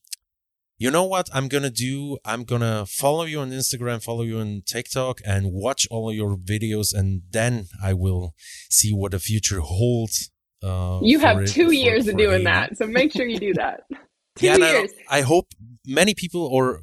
[0.79, 2.19] you know what I'm gonna do?
[2.25, 6.95] I'm gonna follow you on Instagram, follow you on TikTok, and watch all your videos,
[6.95, 8.35] and then I will
[8.71, 10.31] see what the future holds.
[10.63, 13.83] Uh, you have two years for of doing that, so make sure you do that.
[14.37, 14.91] two yeah, years.
[15.09, 15.49] I hope
[15.87, 16.81] many people, or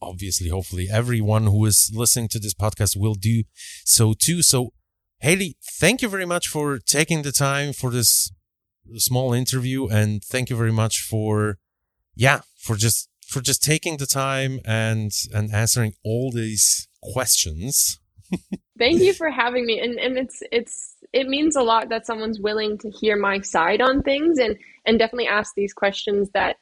[0.00, 3.44] obviously, hopefully, everyone who is listening to this podcast will do
[3.84, 4.42] so too.
[4.42, 4.72] So,
[5.20, 8.30] Haley, thank you very much for taking the time for this
[8.96, 11.58] small interview, and thank you very much for,
[12.14, 18.00] yeah, for just for just taking the time and and answering all these questions.
[18.78, 19.80] Thank you for having me.
[19.80, 23.80] And and it's it's it means a lot that someone's willing to hear my side
[23.80, 24.56] on things and
[24.86, 26.56] and definitely ask these questions that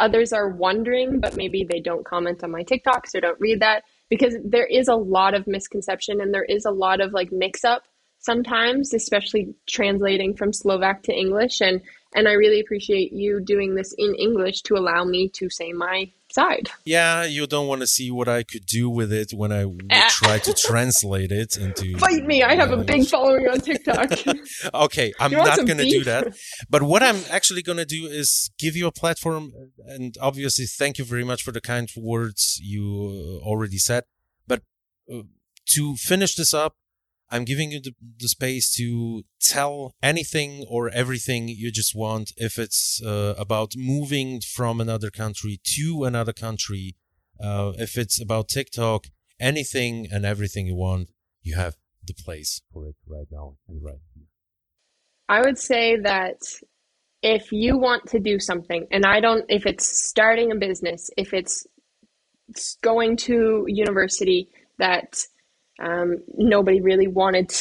[0.00, 3.84] others are wondering, but maybe they don't comment on my TikToks or don't read that
[4.08, 7.64] because there is a lot of misconception and there is a lot of like mix
[7.64, 7.82] up
[8.18, 11.60] sometimes, especially translating from Slovak to English.
[11.60, 11.80] And
[12.14, 16.10] and I really appreciate you doing this in English to allow me to say my
[16.32, 16.70] side.
[16.84, 20.08] Yeah, you don't want to see what I could do with it when I ah.
[20.10, 21.98] try to translate it into.
[21.98, 22.42] Fight me!
[22.42, 24.10] I have a big following on TikTok.
[24.74, 26.34] okay, I'm not going to do that.
[26.70, 29.52] But what I'm actually going to do is give you a platform,
[29.86, 34.04] and obviously, thank you very much for the kind words you already said.
[34.46, 34.62] But
[35.12, 35.22] uh,
[35.74, 36.76] to finish this up,
[37.30, 42.32] I'm giving you the, the space to tell anything or everything you just want.
[42.36, 46.96] If it's uh, about moving from another country to another country,
[47.42, 49.06] uh, if it's about TikTok,
[49.38, 51.10] anything and everything you want,
[51.42, 51.76] you have
[52.06, 54.24] the place for it right now and right here.
[55.28, 56.40] I would say that
[57.22, 61.34] if you want to do something, and I don't, if it's starting a business, if
[61.34, 61.66] it's
[62.82, 64.48] going to university,
[64.78, 65.20] that
[65.78, 67.52] um, nobody really wanted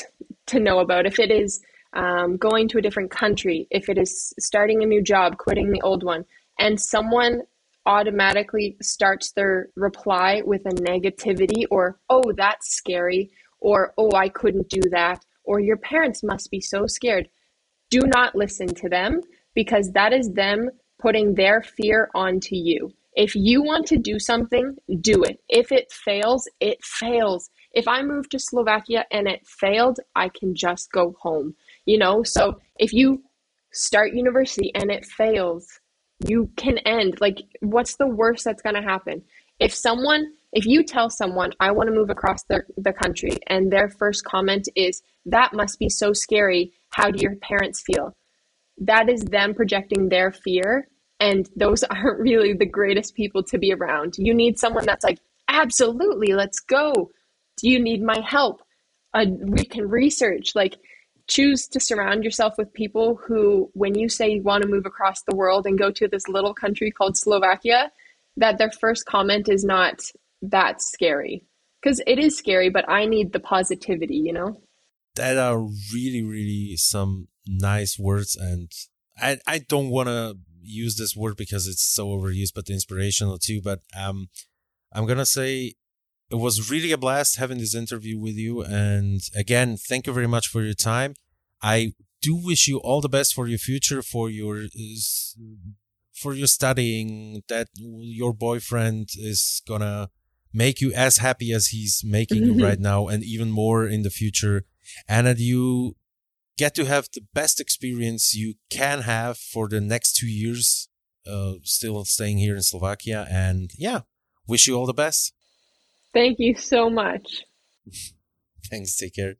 [0.48, 1.06] to know about.
[1.06, 1.62] If it is
[1.94, 5.82] um, going to a different country, if it is starting a new job, quitting the
[5.82, 6.26] old one,
[6.60, 7.42] and someone
[7.86, 14.70] automatically starts their reply with a negativity or, oh, that's scary, or, oh, I couldn't
[14.70, 17.30] do that, or your parents must be so scared.
[17.90, 19.22] Do not listen to them
[19.56, 22.92] because that is them putting their fear onto you.
[23.16, 25.40] If you want to do something, do it.
[25.50, 30.56] If it fails, it fails if I move to Slovakia and it failed, I can
[30.56, 31.54] just go home.
[31.86, 33.22] You know, so if you
[33.72, 35.68] start university and it fails,
[36.28, 37.22] you can end.
[37.22, 39.22] Like, what's the worst that's going to happen?
[39.60, 43.72] If someone, if you tell someone, I want to move across the, the country, and
[43.72, 46.74] their first comment is, that must be so scary.
[46.90, 48.18] How do your parents feel?
[48.80, 50.88] That is them projecting their fear.
[51.20, 54.16] And those aren't really the greatest people to be around.
[54.18, 57.12] You need someone that's like, absolutely, let's go
[57.58, 58.62] do you need my help?
[59.14, 60.56] Uh, we can research.
[60.56, 60.78] Like,
[61.28, 65.24] choose to surround yourself with people who, when you say you want to move across
[65.24, 67.92] the world and go to this little country called Slovakia,
[68.38, 70.00] that their first comment is not,
[70.42, 71.44] that's scary.
[71.82, 74.62] Because it is scary, but I need the positivity, you know?
[75.16, 75.60] That are
[75.94, 78.36] really, really some nice words.
[78.36, 78.72] And
[79.20, 83.62] I, I don't want to use this word because it's so overused, but inspirational too.
[83.62, 84.30] But um,
[84.94, 85.74] I'm going to say
[86.30, 88.62] it was really a blast having this interview with you.
[88.62, 91.14] And again, thank you very much for your time.
[91.62, 94.66] I do wish you all the best for your future, for your
[96.14, 97.44] for your studying.
[97.48, 100.10] That your boyfriend is gonna
[100.54, 104.10] make you as happy as he's making you right now, and even more in the
[104.10, 104.66] future.
[105.08, 105.96] And that you
[106.58, 110.90] get to have the best experience you can have for the next two years,
[111.26, 113.28] uh, still staying here in Slovakia.
[113.30, 114.02] And yeah,
[114.48, 115.34] wish you all the best.
[116.14, 117.46] Thank you so much.
[118.70, 119.36] Thanks, take care.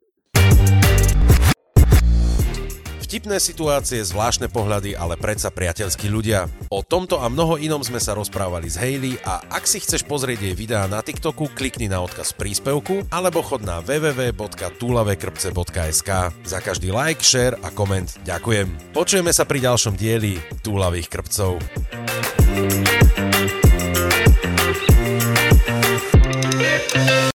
[3.08, 6.52] Vtipné situácie, zvláštne pohľady, ale predsa priateľskí ľudia.
[6.68, 10.44] O tomto a mnoho inom sme sa rozprávali s Hailey a ak si chceš pozrieť
[10.44, 16.10] jej videá na TikToku, klikni na odkaz príspevku alebo chod na www.tulavekrpce.sk.
[16.36, 18.92] Za každý like, share a koment ďakujem.
[18.92, 21.64] Počujeme sa pri ďalšom dieli Túlavých krpcov.